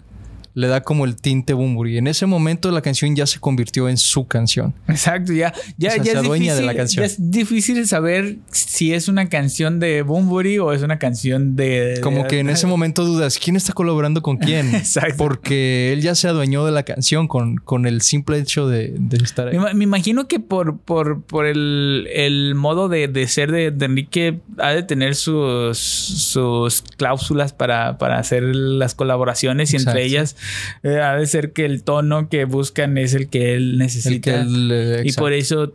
[0.56, 1.98] le da como el tinte Bumburi.
[1.98, 4.74] En ese momento la canción ya se convirtió en su canción.
[4.88, 7.02] Exacto, ya, ya, O sea, ya se es adueña de difícil, la canción.
[7.04, 12.00] ya es difícil saber si es una canción de Bumburi o es una canción de...
[12.02, 14.74] Como de- que en ese momento dudas, ¿quién está colaborando con quién?
[14.74, 15.16] Exacto.
[15.18, 19.18] Porque él ya se adueñó de la canción con, con el simple hecho de, de
[19.18, 19.58] estar ahí.
[19.58, 23.72] Me, ima- me imagino que por, por, por el, el modo de, de ser de,
[23.72, 30.04] de Enrique ha de tener sus, sus cláusulas para, para hacer las colaboraciones y entre
[30.06, 30.38] ellas
[30.84, 34.32] eh, ha de ser que el tono que buscan es el que él necesita.
[34.32, 35.74] que él, eh, y por eso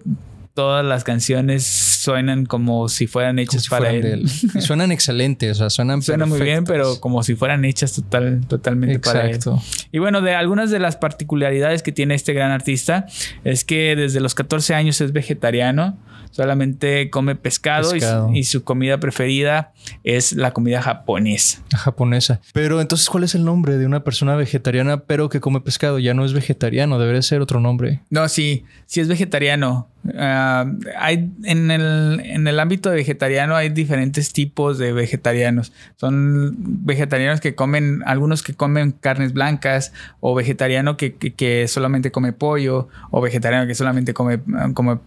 [0.54, 4.28] todas las canciones suenan como si fueran hechas si para fueran él.
[4.60, 8.98] suenan excelentes, o sea, suenan Suena muy bien, pero como si fueran hechas total, totalmente
[8.98, 9.36] para él.
[9.36, 9.62] Exacto.
[9.92, 13.06] Y bueno, de algunas de las particularidades que tiene este gran artista
[13.44, 15.98] es que desde los 14 años es vegetariano,
[16.30, 18.30] solamente come pescado, y- Pescado.
[18.34, 19.72] Y, su comida preferida
[20.04, 21.62] es la comida japonesa.
[21.76, 22.40] japonesa.
[22.52, 25.98] Pero entonces, ¿cuál es el nombre de una persona vegetariana pero que come pescado?
[25.98, 28.00] Ya no es vegetariano, debería ser otro nombre.
[28.10, 29.88] No, sí, sí es vegetariano.
[30.16, 30.64] Ah,
[30.98, 35.72] hay en el, en el ámbito de vegetariano hay diferentes tipos de vegetarianos.
[35.96, 42.10] Son vegetarianos que comen, algunos que comen carnes blancas, o vegetariano que, que- que solamente
[42.10, 44.40] come pollo, o vegetariano que solamente come,
[44.72, 44.98] come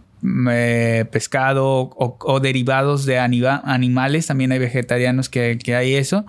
[0.50, 4.26] eh, pescado o, o derivados de animales.
[4.26, 6.24] También hay vegetarianos que, que hay eso.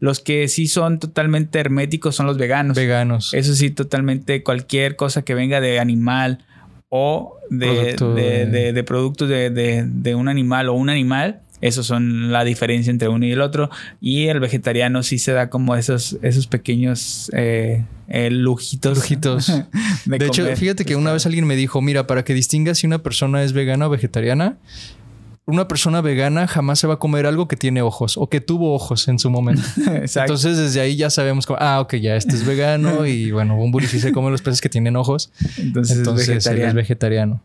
[0.00, 2.76] Los que sí son totalmente herméticos son los veganos.
[2.76, 3.34] Veganos.
[3.34, 6.44] Eso sí, totalmente cualquier cosa que venga de animal
[6.88, 11.40] o de, Producto de, de- de- de productos de un animal o un animal.
[11.64, 13.70] Esos son la diferencia entre uno y el otro.
[13.98, 18.98] Y el vegetariano sí se da como esos, esos pequeños eh, eh, lujitos.
[18.98, 19.46] Lujitos.
[20.04, 22.98] De, hecho, fíjate que una vez alguien me dijo, mira, para que distingas si una
[22.98, 24.58] persona es vegana o vegetariana,
[25.46, 28.74] una persona vegana jamás se va a comer algo que tiene ojos o que tuvo
[28.74, 29.62] ojos en su momento.
[29.86, 30.34] Exacto.
[30.34, 33.86] Entonces, desde ahí ya sabemos, como, ah, ok, ya este es vegano y bueno, Bumburi
[33.86, 35.32] sí se come los peces que tienen ojos.
[35.56, 36.68] Entonces, Entonces, vegetariano.
[36.68, 37.42] es vegetariano.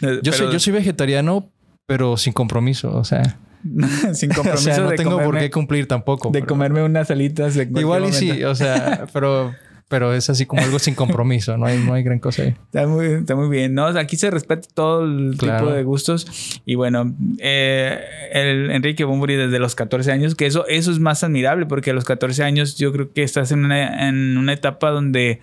[0.00, 1.50] Yo, Pero soy, yo soy vegetariano,
[1.86, 2.94] pero sin compromiso.
[2.96, 3.38] O sea,
[4.14, 6.28] sin o compromiso sea no de, tengo por comerme, qué cumplir tampoco.
[6.30, 7.54] de pero- comerme unas alitas.
[7.54, 9.54] de Igual y sí, o sea, pero,
[9.88, 11.56] pero es así como algo sin compromiso.
[11.56, 12.48] No hay, no hay gran cosa ahí.
[12.66, 13.86] Está muy, está muy bien, ¿no?
[13.86, 15.64] O Aquí se respeta todo el Claro.
[15.66, 16.60] tipo de gustos.
[16.66, 18.00] Y bueno, eh,
[18.32, 21.94] el Enrique Bumburi desde los 14 años, que eso, eso es más admirable, porque a
[21.94, 25.40] los 14 años yo creo que estás en una, en una etapa donde,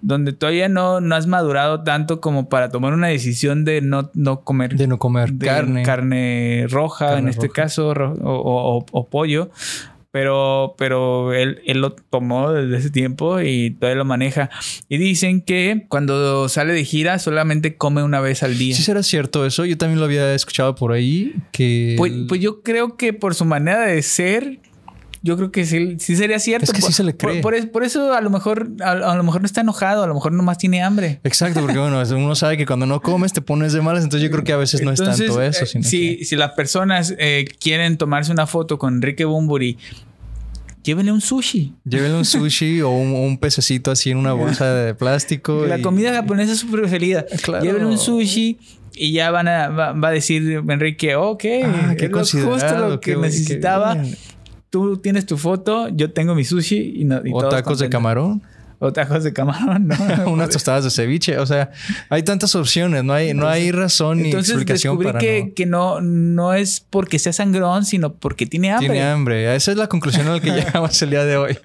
[0.00, 4.40] donde todavía no, no has madurado tanto como para tomar una decisión de no, no
[4.42, 5.82] comer De no comer de carne.
[5.82, 7.62] carne roja, Carne en este roja.
[7.62, 9.50] caso, ro- o, o- o- o pollo.
[10.10, 14.48] Pero, pero él, él lo tomó desde ese tiempo y todavía lo maneja.
[14.88, 18.74] Y dicen que cuando sale de gira solamente come una vez al día.
[18.74, 19.66] Sí será cierto eso.
[19.66, 23.44] Yo también lo había escuchado por ahí que Pues, pues yo creo que por su
[23.44, 24.60] manera de ser,
[25.28, 26.64] yo creo que sí, sí sería cierto.
[26.64, 27.42] Es que sí Por- se le por- cree.
[27.42, 30.06] Por, es- por eso a lo mejor a, a lo mejor no está enojado, a
[30.06, 31.20] lo mejor nomás tiene hambre.
[31.24, 34.32] Exacto, porque bueno, uno sabe que cuando no comes te pones de malas, entonces yo
[34.32, 36.52] creo que a veces no es Entonces, tanto eso, eh, sino si, que- si las
[36.52, 39.78] personas eh, quieren tomarse una foto con Enrique Bumburi,
[40.82, 41.74] llévenle un sushi.
[41.84, 45.66] llévenle un sushi o un, un pececito así en una bolsa de plástico.
[45.66, 47.24] La y- comida japonesa es su preferida.
[47.42, 47.64] Claro.
[47.64, 48.58] Llévenle un sushi
[49.00, 53.00] y ya van a, va, va a decir Enrique, ok, Ah, qué es justo lo
[53.00, 53.96] que necesitaba.
[54.70, 57.88] Tú tienes tu foto, yo tengo mi sushi y, no, y O todos tacos de
[57.88, 58.42] camarón,
[58.78, 59.96] O tacos de camarón, ¿no?
[60.30, 61.38] unas tostadas de ceviche.
[61.38, 61.70] O sea,
[62.10, 65.54] hay tantas opciones, no hay, no hay razón ni explicación descubrí para que, no.
[65.54, 68.90] que no, no es porque sea sangrón, sino porque tiene hambre.
[68.90, 69.56] Tiene hambre.
[69.56, 71.58] Esa es la conclusión a la que llegamos el día de hoy.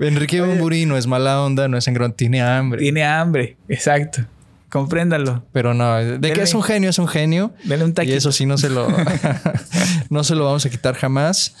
[0.00, 2.80] Enrique Bumburi no es mala onda, no es sangrón, tiene hambre.
[2.80, 4.24] Tiene hambre, exacto.
[4.80, 5.44] Compréndalo.
[5.52, 7.52] Pero no, de que es un genio, es un genio.
[7.64, 8.16] Dale un Y taquito.
[8.16, 8.86] eso sí no se lo
[10.10, 11.54] no se lo vamos a quitar jamás.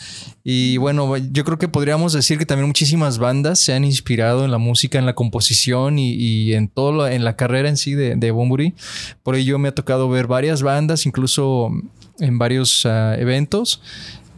[0.44, 4.50] Y bueno, yo creo que podríamos decir que también muchísimas bandas se han inspirado en
[4.50, 7.94] la música, en la composición y, y en todo lo- en la carrera en sí
[7.94, 8.74] de, de Bunbury.
[9.22, 11.70] Por ello me ha tocado ver varias bandas, incluso
[12.20, 13.80] en varios ah, eventos,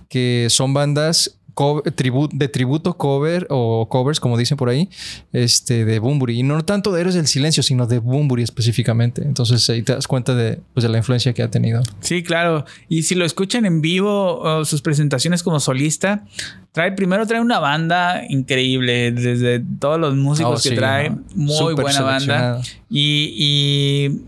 [0.09, 4.89] que son bandas co- tribu- de tributo cover o covers, como dicen por ahí,
[5.33, 6.39] este, de Bunbury.
[6.39, 9.23] Y no tanto de Héroes del Silencio, sino de Bunbury específicamente.
[9.23, 11.83] Entonces ahí te das cuenta de, pues, de la influencia que ha tenido.
[12.01, 12.65] Sí, claro.
[12.89, 16.25] Y si lo escuchan en vivo o sus presentaciones como solista,
[16.71, 21.19] trae primero trae una banda increíble, desde todos los músicos Oh, que sí, trae, ¿no?
[21.35, 22.61] muy buena banda.
[22.89, 24.21] Y, y,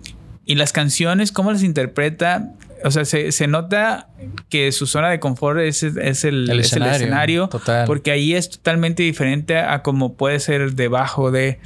[0.47, 4.09] y las canciones, cómo las interpreta, o sea, se, se nota
[4.49, 7.87] que su zona de confort es, es el, El es el escenario, total.
[7.87, 11.59] Porque ahí es totalmente diferente a como puede ser debajo de.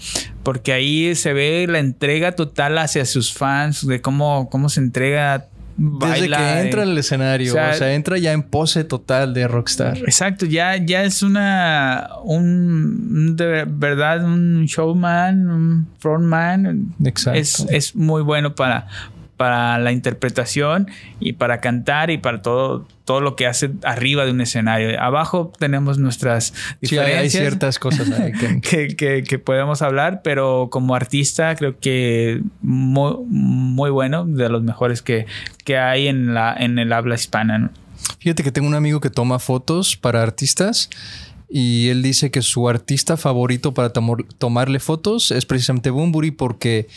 [0.42, 5.46] Porque ahí se ve la entrega total hacia sus fans, de cómo, cómo se entrega
[5.77, 9.98] Desde que entra al escenario, o sea, entra ya en pose total de rockstar.
[9.98, 16.94] Exacto, ya, ya es una, un, de verdad, un showman, un frontman.
[17.05, 17.40] Exacto.
[17.40, 18.87] Es, es muy bueno para,
[19.37, 20.88] para la interpretación
[21.20, 25.00] y para cantar y para todo, todo lo que hace arriba de un escenario.
[25.00, 27.21] Abajo tenemos nuestras diferencias.
[27.21, 28.09] hay ciertas cosas
[28.63, 28.94] que...
[28.96, 35.27] que, podemos hablar, pero como artista creo que muy, muy bueno, de los mejores que,
[35.65, 37.71] que hay en, la, en el habla hispana.
[38.21, 40.88] Fíjate que tengo un amigo que toma fotos para artistas
[41.57, 46.88] y él dice que su artista favorito para tomarle fotos es precisamente Bumburi porque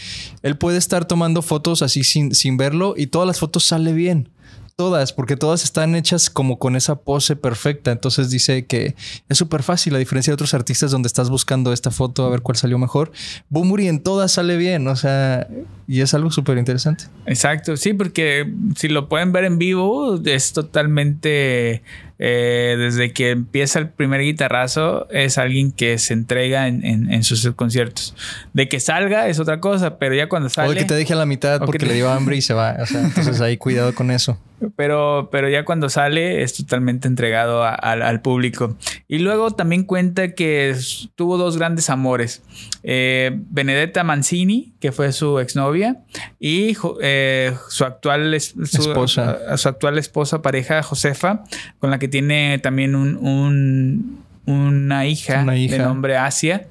[0.41, 4.30] él puede estar tomando fotos así sin, sin verlo y todas las fotos sale bien
[4.78, 7.91] todas, porque todas están hechas como con esa pose perfecta.
[7.91, 8.95] Entonces dice que
[9.28, 12.41] es súper fácil, a diferencia de otros artistas donde estás buscando esta foto a ver
[12.41, 13.12] cuál salió mejor.
[13.49, 15.47] Boomuri en todas sale bien, o sea,
[15.88, 17.05] y es algo súper interesante.
[17.26, 21.82] Exacto, sí, porque si lo pueden ver en vivo, es totalmente
[22.20, 28.15] eh, desde que empieza el primer guitarrazo, es alguien que se entrega en, sus conciertos.
[28.53, 30.70] De que salga es otra cosa, pero ya cuando sale.
[30.70, 32.78] O que te deje a la mitad porque le dio hambre y se va.
[32.80, 34.38] O sea, entonces ahí cuidado con eso.
[34.76, 38.76] Pero, pero ya cuando sale es totalmente entregado al público.
[39.07, 40.76] Y luego también cuenta que
[41.15, 42.41] tuvo dos grandes amores.
[42.82, 45.97] Eh, Benedetta Mancini, que fue su exnovia,
[46.39, 49.57] y eh, su actual esposa.
[49.57, 51.43] su actual esposa, pareja, Josefa,
[51.80, 56.68] con la que tiene también un, una, hija de nombre Asia.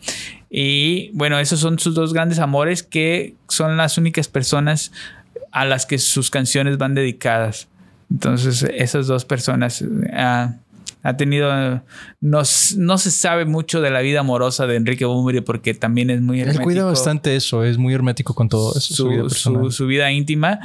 [0.51, 4.93] Y bueno, esos son sus dos grandes amores que son las únicas personas
[5.51, 7.69] a las que sus canciones van dedicadas.
[8.11, 10.55] Entonces, esas dos personas ah,
[11.03, 11.51] ha tenido.
[12.21, 12.43] No,
[12.77, 16.41] no, se sabe mucho de la vida amorosa de Enrique Bunbury porque también es muy
[16.41, 16.63] hermético.
[16.63, 19.31] Él cuida bastante eso, es muy hermético con todo eso.
[19.71, 20.61] su vida íntima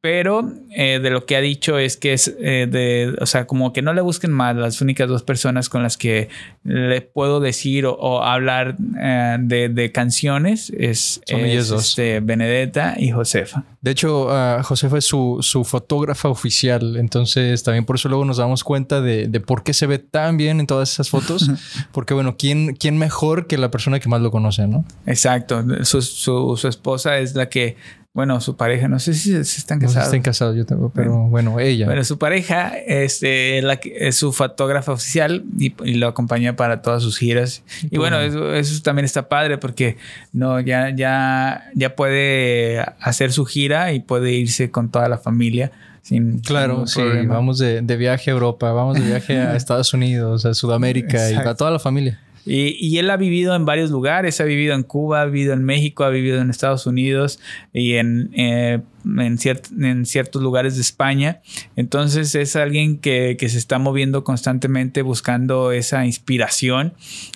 [0.00, 3.72] pero eh, de lo que ha dicho es que es eh, de, o sea, como
[3.72, 6.28] que no le busquen más las únicas dos personas con las que
[6.62, 13.64] le puedo decir o, hablar eh, de, canciones es, este, Benedetta y Josefa.
[13.80, 18.36] De hecho, uh, Josefa es su, su, fotógrafa oficial, entonces también por eso luego nos
[18.36, 21.50] damos cuenta de, de por qué se ve tan bien en todas esas fotos,
[21.92, 24.84] porque bueno, ¿quién, ¿quién mejor que la persona que más lo conoce, no?
[25.06, 27.76] Exacto, su, su, su esposa es la que
[28.14, 29.96] bueno, su pareja, no sé si, están casados.
[29.96, 31.86] No están casados, yo tengo, pero bueno, ella.
[31.86, 37.18] Bueno, su pareja este, la, es su fotógrafa oficial y, lo acompaña para todas sus
[37.18, 37.62] giras.
[37.90, 39.98] Y bueno, eso, también está padre porque
[40.32, 45.70] no, ya, ya, ya puede hacer su gira y puede irse con toda la familia.
[46.02, 50.46] Sin, claro, sí, vamos de, de, viaje a Europa, vamos de viaje a Estados Unidos,
[50.46, 52.18] a Sudamérica y a toda la familia.
[52.48, 56.04] Y, él ha vivido en varios lugares, ha vivido en Cuba, ha vivido en México,
[56.04, 57.38] ha vivido en Estados Unidos
[57.74, 61.42] y en, eh, en, ciertos lugares de España.
[61.76, 66.94] Entonces es alguien que, que, se está moviendo constantemente buscando esa inspiración.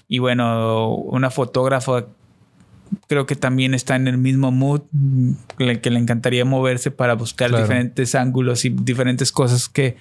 [0.09, 2.07] Y bueno, una fotógrafa
[3.09, 4.83] creo que también está en el mismo mood
[5.59, 9.97] que le encantaría moverse para buscar diferentes ángulos y diferentes cosas que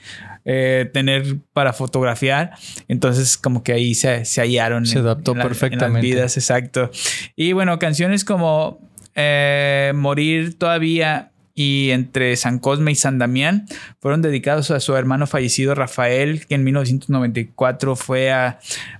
[0.45, 2.51] eh, tener para fotografiar.
[2.87, 4.85] Entonces, como que ahí se, hallaron.
[4.85, 5.85] Se adaptó perfectamente.
[5.85, 6.91] En las vidas, exacto.
[7.35, 8.79] Y bueno, canciones como
[9.15, 13.67] eh, Morir todavía y entre San Cosme y San Damián
[13.99, 18.31] fueron dedicados a su hermano fallecido Rafael, que en 1994 fue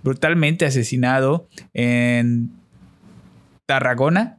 [0.04, 2.52] brutalmente asesinado en
[3.72, 4.36] Tarragona,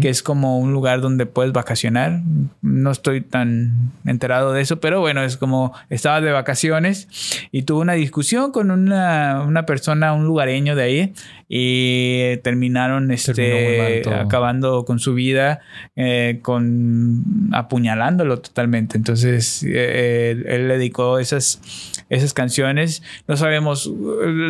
[0.00, 2.22] que es como un lugar donde puedes vacacionar.
[2.62, 7.06] No estoy tan enterado de eso, pero bueno, es como estaba de vacaciones
[7.52, 11.14] y tuvo una discusión con una, una persona, un lugareño de ahí,
[11.52, 15.58] y terminaron este, acabando con su vida,
[15.96, 18.96] eh, con apuñalándolo totalmente.
[18.96, 21.60] Entonces, eh, él, le dedicó esas,
[22.08, 23.02] esas canciones.
[23.26, 23.90] No sabemos,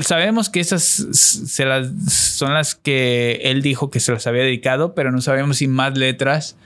[0.03, 4.95] sabemos que esas se las, son las que él dijo que se las había dedicado,
[4.95, 6.59] pero no sabemos si más letras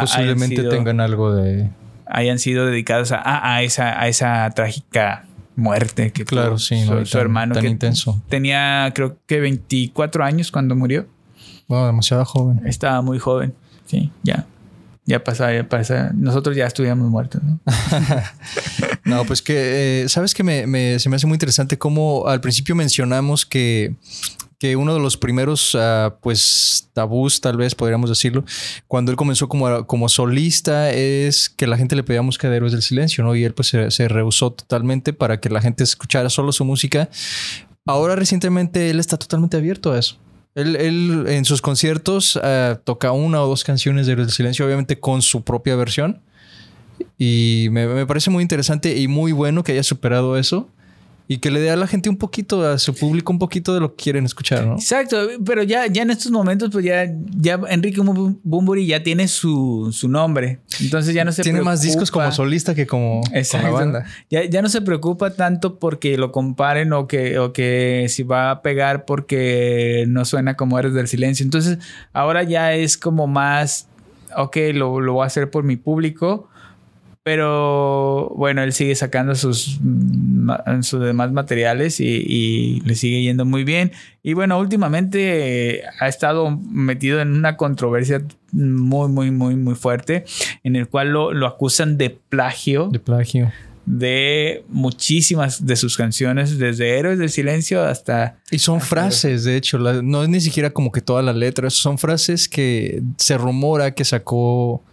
[0.00, 1.68] posiblemente tengan algo de
[2.10, 5.27] hayan sido dedicadas a, a, esa, a esa trágica
[5.58, 7.54] muerte que claro, sí, su, hermano.
[7.54, 8.22] Tan intenso.
[8.28, 11.06] Tenía creo que 24 años cuando murió.
[11.66, 12.66] Wow, demasiado joven.
[12.66, 13.54] Estaba muy joven,
[13.86, 14.46] sí, ya.
[15.04, 16.12] Ya pasaba, ya pasa.
[16.14, 17.58] Nosotros ya estuviéramos muertos, ¿no?
[19.04, 22.74] no, pues que, eh, ¿sabes que me, se me hace muy interesante cómo al principio
[22.74, 23.96] mencionamos que
[24.58, 28.44] que uno de los primeros, uh, pues, tabús, tal vez podríamos decirlo,
[28.88, 32.72] cuando él comenzó como, como solista, es que la gente le pedía música de Héroes
[32.72, 33.36] del Silencio, ¿no?
[33.36, 37.08] Y él, pues, se, rehusó totalmente para que la gente escuchara solo su música.
[37.86, 40.18] Ahora, recientemente, él está totalmente abierto a eso.
[40.56, 44.66] Él, él en sus conciertos uh, toca una o dos canciones de Héroes del Silencio,
[44.66, 46.20] obviamente con su propia versión
[47.16, 50.68] Y me, me parece muy interesante y muy bueno que haya superado eso
[51.30, 53.80] y que le dé a la gente un poquito, a su público un poquito de
[53.80, 54.76] lo que quieren escuchar, ¿no?
[54.76, 57.04] Exacto, pero ya, ya en estos momentos, pues ya,
[57.36, 60.60] ya Enrique Bumburi ya tiene su, su nombre.
[60.80, 64.06] Entonces ya no se Tiene más discos como solista que como con la banda.
[64.30, 68.50] Ya, ya no se preocupa tanto porque lo comparen o que, o que si va
[68.50, 71.44] a pegar porque no suena como Eres del Silencio.
[71.44, 71.78] Entonces
[72.14, 73.86] ahora ya es como más,
[74.34, 76.47] ok, lo, lo voy a hacer por mi público
[77.28, 79.78] pero bueno, él sigue sacando sus,
[80.80, 83.92] sus demás materiales y, le sigue yendo muy bien.
[84.22, 88.22] Y bueno, últimamente ha estado metido en una controversia
[88.52, 90.24] muy, muy, muy, muy fuerte
[90.64, 92.88] en el cual lo, acusan de plagio.
[92.90, 93.52] De plagio
[93.84, 98.36] de muchísimas de sus canciones, desde Héroes del Silencio hasta...
[98.50, 101.96] Y son frases, de hecho, no es ni siquiera como que todas las letras, son
[101.96, 104.84] frases que se rumora que sacó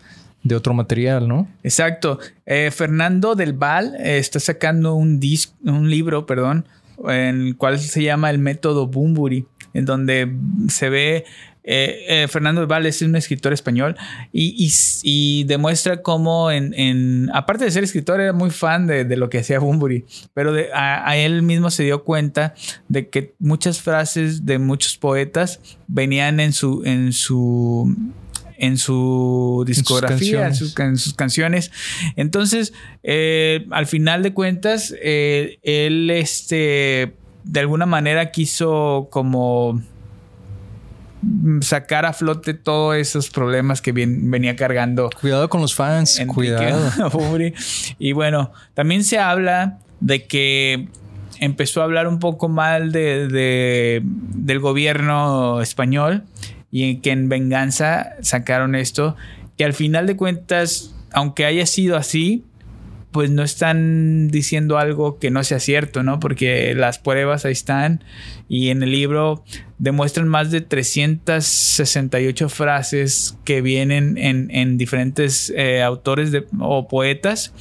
[0.45, 1.47] de otro material, ¿no?
[1.63, 2.19] Exacto.
[2.45, 5.19] Eh, Fernando del Val eh, está sacando un,
[5.63, 6.67] un libro, perdón,
[7.09, 10.31] en el cual se llama El método Bumburi, en donde
[10.69, 11.25] se ve
[11.63, 13.95] eh, Fernando del Val es un escritor español
[14.31, 19.57] y, demuestra cómo en, aparte de ser escritor, era muy fan de, lo que hacía
[19.57, 22.53] Bumburi, pero a, a, él mismo se dio cuenta
[22.87, 27.95] de que muchas frases de muchos poetas venían en su, en su
[28.57, 31.71] en su discografía, en sus, canciones.
[32.15, 39.81] Entonces, eh, al final de cuentas, eh, él este, de alguna manera quiso como
[41.61, 45.09] sacar a flote todos esos problemas que venía cargando.
[45.19, 46.91] Cuidado con los fans, cuidado.
[47.99, 50.87] y bueno, también se habla de que
[51.39, 56.23] empezó a hablar un poco mal de, del gobierno español
[56.77, 59.15] y que en venganza sacaron esto,
[59.57, 62.43] que al final de cuentas, aunque haya sido así,
[63.11, 66.19] pues no están diciendo algo que no sea cierto, ¿no?
[66.19, 68.03] Porque las pruebas ahí están
[68.49, 69.45] y en el libro
[69.77, 77.53] demuestran más de 368 frases que vienen en, diferentes eh, autores o poetas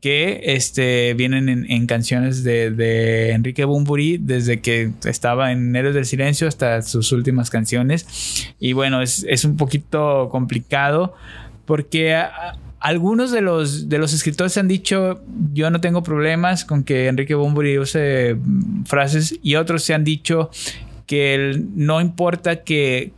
[0.00, 6.48] que este, vienen en, canciones de, Enrique Bumburi desde que estaba en Héroes del Silencio
[6.48, 8.52] hasta sus últimas canciones.
[8.58, 11.14] Y bueno, es, un poquito complicado
[11.66, 12.16] porque...
[12.82, 15.20] algunos de los, de los escritores han dicho,
[15.52, 18.38] yo no tengo problemas con que Enrique Bumburi use
[18.86, 20.50] frases y otros se han dicho
[21.10, 23.12] que no importa que,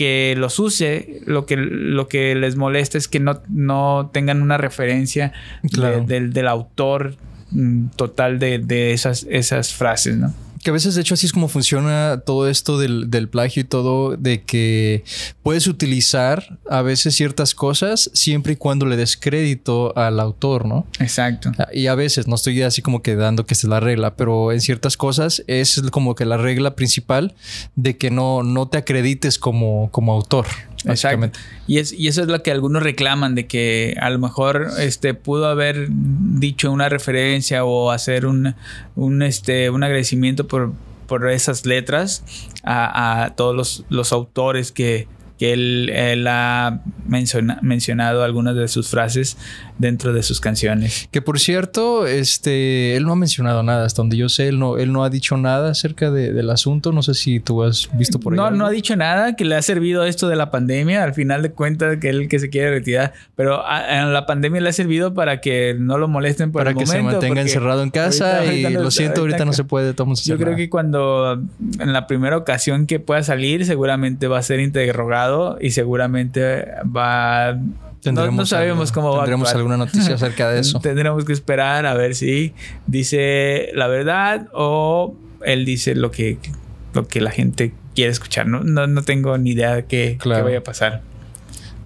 [0.00, 4.56] que los use, lo que, lo que les molesta es que no, no tengan una
[4.56, 7.16] referencia del, del, autor
[7.50, 10.32] mm, total de, de esas, esas frases, ¿no?
[10.62, 14.16] Que a veces, de hecho, así es como funciona todo esto del, plagio y todo,
[14.16, 15.04] de que
[15.42, 20.86] puedes utilizar a veces ciertas cosas siempre y cuando le des crédito al autor, ¿no?
[20.98, 21.52] Exacto.
[21.58, 24.52] Ah, y a veces, no estoy así como que dando que es la regla, pero
[24.52, 27.34] en ciertas cosas es como que la regla principal
[27.76, 30.46] de que no, no te acredites como, como autor.
[30.84, 31.38] Exactamente.
[31.66, 35.14] Y, es, y eso es lo que algunos reclaman, de que a lo mejor este,
[35.14, 38.54] pudo haber dicho una referencia o hacer un,
[38.96, 40.72] un, este, un agradecimiento por,
[41.06, 42.24] por esas letras
[42.64, 45.08] a, todos los, los autores que,
[45.38, 46.82] que él, ha
[47.62, 49.36] mencionado algunas de sus frases
[49.80, 51.08] dentro de sus canciones.
[51.10, 54.76] Que por cierto, este, él no ha mencionado nada, hasta donde yo sé, él no,
[54.76, 56.92] él no ha dicho nada acerca del asunto.
[56.92, 58.36] No sé si tú has visto por ahí.
[58.36, 61.42] No, no ha dicho nada, que le ha servido esto de la pandemia, al final
[61.42, 65.14] de cuentas, que él que se quiere retirar, pero a, la pandemia le ha servido
[65.14, 68.90] para que no lo molesten por para que se mantenga encerrado en casa y lo
[68.90, 69.94] siento, ahorita, no se puede.
[70.24, 71.42] Yo creo que cuando
[71.78, 77.58] en la primera ocasión que pueda salir, seguramente va a ser interrogado y seguramente va...
[78.04, 80.80] no, sabemos cómo va Tendremos alguna noticia acerca de eso.
[80.82, 82.54] Tendremos que esperar a ver si
[82.86, 86.38] dice la verdad o él dice lo que,
[86.94, 88.46] lo que la gente quiere escuchar.
[88.46, 91.02] No, no, tengo ni idea de qué, qué vaya a pasar.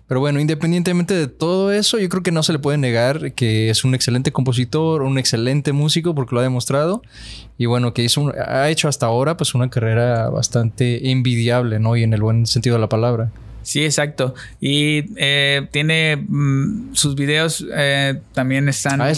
[0.07, 3.71] Pero bueno, independientemente de todo eso, yo creo que no se le puede negar que
[3.71, 7.03] es un excelente compositor, un excelente músico, porque lo ha demostrado.
[7.57, 11.97] Y bueno, que hizo ha hecho hasta ahora pues una carrera bastante envidiable, ¿no?
[11.97, 13.31] Y en el buen sentido de la palabra.
[13.65, 14.35] Sí, exacto.
[14.61, 19.13] Y eh, tiene mm, sus videos eh, también están ah,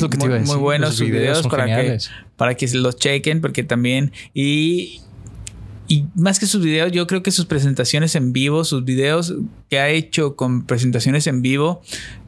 [0.47, 1.99] muy, buenos sus videos, para que,
[2.37, 5.03] para que los chequen, porque también y
[5.89, 9.35] y más que sus videos, yo creo que sus presentaciones en vivo, sus videos
[9.71, 11.81] que ha hecho con presentaciones en vivo,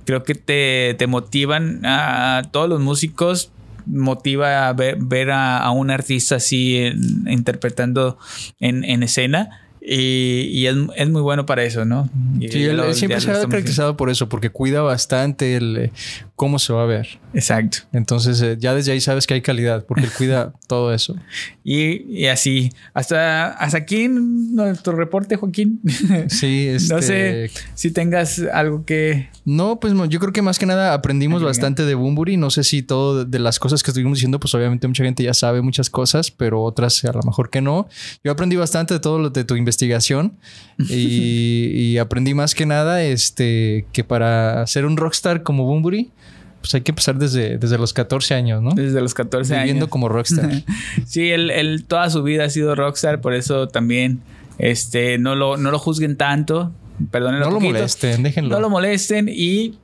[0.05, 3.51] creo que te, te motivan a, todos los músicos
[3.87, 6.93] motiva a ver, a, un artista así
[7.27, 8.19] interpretando
[8.61, 12.11] en, en escena y, es, muy bueno para eso, ¿no?
[12.41, 15.91] sí, él, siempre se ha caracterizado por eso, porque cuida bastante, el,
[16.39, 17.19] cómo se va a ver.
[17.35, 17.79] Exacto.
[17.93, 21.17] Entonces eh, ya desde ahí sabes que hay calidad porque él cuida todo eso.
[21.65, 25.81] Y, y así, hasta, hasta aquí nuestro reporte, Joaquín.
[26.29, 26.95] Sí, este...
[26.95, 29.29] No sé si tengas algo que...
[29.45, 32.37] No, pues yo creo que más que nada aprendimos bastante de Bumburi.
[32.37, 35.35] No sé si todo de las cosas que estuvimos diciendo, pues obviamente mucha gente ya
[35.35, 37.89] sabe muchas cosas, pero otras a lo mejor que no.
[38.23, 40.39] Yo aprendí bastante de todo lo de tu investigación
[40.89, 46.13] y, y aprendí más que nada este, que para ser un rockstar como Bumburi,
[46.61, 48.73] pues hay que empezar desde, desde los 14 años, ¿no?
[48.73, 49.65] Desde los 14 años.
[49.65, 50.51] Viviendo como rockstar.
[51.07, 54.21] sí, él, él, toda su vida ha sido rockstar, por eso también
[54.59, 56.73] este, no, lo, no lo juzguen tanto.
[57.11, 58.51] Perdonen No lo molesten, déjenlo.
[58.51, 59.79] No lo molesten y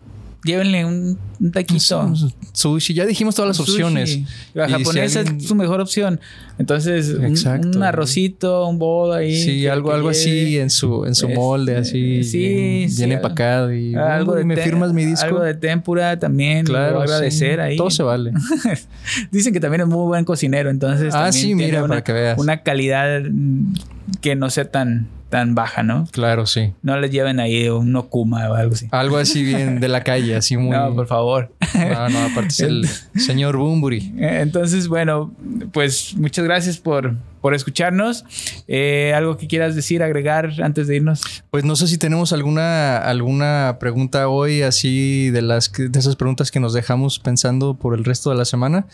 [0.44, 2.12] llévenle un, un taquito.
[2.52, 4.20] Sushi, ya dijimos todas las opciones.
[4.52, 5.36] La japonesa si alguien...
[5.38, 6.20] es su mejor opción.
[6.58, 9.34] Entonces, un, un, arrocito, un bodo ahí.
[9.36, 12.22] Sí, algo, algo así en su, en su molde, así.
[12.22, 13.72] Sí, bien, sí, bien empacado.
[13.72, 15.26] Y algo de me firmas mi disco.
[15.26, 16.64] Algo de tempura también.
[16.64, 17.00] Claro.
[17.00, 17.76] agradecer ahí.
[17.76, 18.32] Todo se vale.
[19.32, 20.70] Dicen que también es muy buen cocinero.
[20.70, 22.38] Entonces, ah, sí, mira, una, para que veas.
[22.38, 23.22] Una calidad
[24.20, 26.06] que no sea tan tan baja, ¿no?
[26.12, 26.74] Claro, sí.
[26.82, 28.86] No les lleven ahí un Okuma o algo así.
[28.92, 30.70] Algo así bien de la calle, así muy.
[30.70, 31.52] No, por favor.
[31.74, 32.86] No, no, aparte es el
[33.20, 34.14] señor Bumburi.
[34.16, 35.34] Entonces, bueno,
[35.72, 38.24] pues muchas gracias por, por escucharnos.
[38.68, 41.20] Eh, ¿Algo que quieras decir, agregar antes de irnos?
[41.50, 46.50] Pues no sé si tenemos alguna, alguna pregunta hoy, así de las de esas preguntas
[46.50, 48.86] que nos dejamos pensando por el resto de la semana.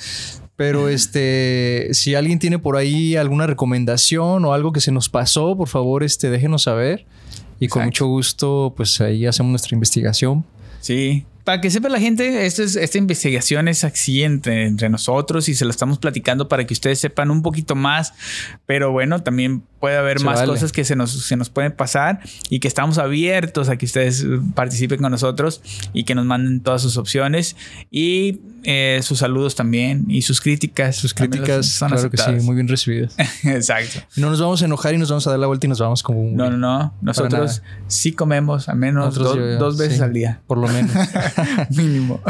[0.56, 5.56] Pero este, si alguien tiene por ahí alguna recomendación o algo que se nos pasó,
[5.56, 7.06] por favor, este, déjenos saber.
[7.60, 7.84] Y con Exacto.
[7.84, 10.44] mucho gusto, pues ahí hacemos nuestra investigación.
[10.80, 11.24] Sí.
[11.44, 15.54] Para que sepa la gente, esto es, esta investigación es así entre, entre nosotros y
[15.54, 18.12] se lo estamos platicando para que ustedes sepan un poquito más.
[18.66, 20.52] Pero bueno, también puede haber se más vale.
[20.52, 22.20] cosas que se nos, se nos pueden pasar
[22.50, 25.62] y que estamos abiertos a que ustedes participen con nosotros
[25.92, 27.56] y que nos manden todas sus opciones
[27.90, 30.96] y eh, sus saludos también y sus críticas.
[30.96, 32.34] Sus críticas, son claro aceptadas.
[32.34, 33.14] que sí, muy bien recibidas.
[33.44, 34.00] Exacto.
[34.16, 36.02] No nos vamos a enojar y nos vamos a dar la vuelta y nos vamos
[36.02, 36.36] como un...
[36.36, 36.94] No, no, no.
[37.00, 40.40] Nosotros sí comemos al menos do, yo, dos veces sí, al día.
[40.46, 40.92] Por lo menos.
[41.76, 42.20] Mínimo.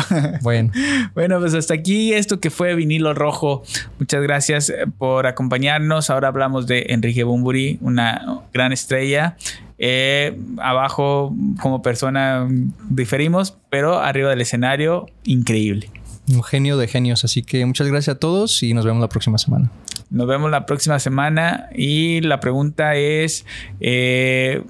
[0.43, 0.73] bueno.
[1.15, 3.63] Bueno, pues hasta aquí esto que fue Vinilo Rojo.
[3.99, 6.11] Muchas gracias por acompañarnos.
[6.11, 9.37] Ahora hablamos de Enrique Bumburi, una gran estrella.
[9.79, 12.47] Eh, abajo, como persona,
[12.91, 15.91] diferimos, pero arriba del escenario, increíble.
[16.29, 17.25] Un genio de genios.
[17.25, 19.71] Así que muchas gracias a todos y nos vemos la próxima semana.
[20.11, 23.47] Nos vemos la próxima semana y la pregunta es...
[23.81, 24.63] Eh,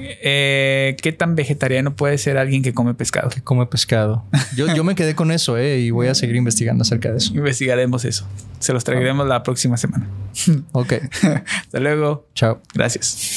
[0.00, 3.30] eh, ¿qué tan vegetariano puede ser alguien que come pescado?
[3.30, 4.24] Que come pescado.
[4.56, 7.34] Yo, yo me quedé con eso, eh, y voy a seguir investigando acerca de eso.
[7.34, 8.26] Investigaremos eso.
[8.58, 10.08] Se los traeremos la próxima semana.
[10.72, 10.94] Ok.
[11.22, 12.26] Hasta luego.
[12.34, 12.60] Chao.
[12.74, 13.36] Gracias.